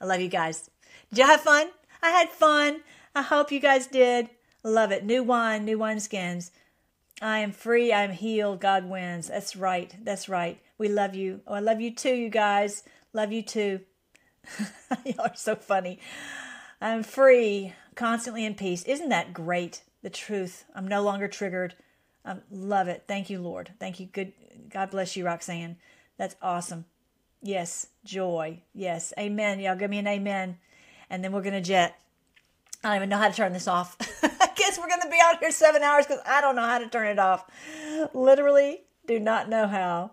[0.00, 0.70] I love you guys.
[1.10, 1.68] Did you have fun?
[2.02, 2.80] I had fun.
[3.14, 4.30] I hope you guys did.
[4.62, 5.04] Love it.
[5.04, 6.52] New wine, new wine skins.
[7.20, 7.92] I am free.
[7.92, 8.60] I am healed.
[8.60, 9.28] God wins.
[9.28, 9.94] That's right.
[10.02, 10.60] That's right.
[10.78, 11.40] We love you.
[11.46, 12.84] Oh, I love you too, you guys.
[13.12, 13.80] Love you too.
[15.04, 15.98] Y'all are so funny.
[16.80, 18.84] I'm free, constantly in peace.
[18.84, 19.82] Isn't that great?
[20.02, 20.64] The truth.
[20.74, 21.74] I'm no longer triggered.
[22.24, 23.04] I love it.
[23.08, 23.72] Thank you, Lord.
[23.80, 24.06] Thank you.
[24.06, 24.32] Good.
[24.70, 25.76] God bless you, Roxanne.
[26.18, 26.84] That's awesome.
[27.42, 28.62] Yes, joy.
[28.74, 29.58] Yes, amen.
[29.60, 30.58] Y'all give me an amen.
[31.10, 31.98] And then we're going to jet.
[32.84, 33.96] I don't even know how to turn this off.
[34.78, 37.08] We're going to be out here seven hours because I don't know how to turn
[37.08, 37.44] it off.
[38.14, 40.12] Literally, do not know how.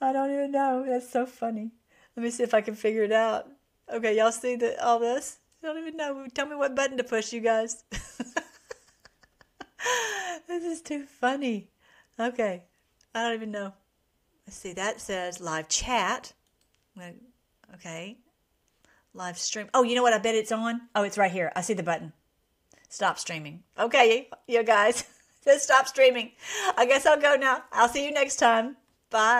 [0.00, 0.84] I don't even know.
[0.86, 1.72] That's so funny.
[2.16, 3.48] Let me see if I can figure it out.
[3.92, 5.38] Okay, y'all see the, all this?
[5.62, 6.26] I don't even know.
[6.34, 7.84] Tell me what button to push, you guys.
[10.46, 11.70] this is too funny.
[12.20, 12.64] Okay,
[13.14, 13.72] I don't even know.
[14.46, 14.72] Let's see.
[14.72, 16.32] That says live chat.
[17.74, 18.18] Okay,
[19.14, 19.68] live stream.
[19.74, 20.12] Oh, you know what?
[20.12, 20.82] I bet it's on.
[20.94, 21.52] Oh, it's right here.
[21.56, 22.12] I see the button.
[22.88, 23.62] Stop streaming.
[23.78, 25.04] Okay, you guys.
[25.44, 26.32] just stop streaming.
[26.76, 27.64] I guess I'll go now.
[27.72, 28.76] I'll see you next time.
[29.10, 29.36] Bye.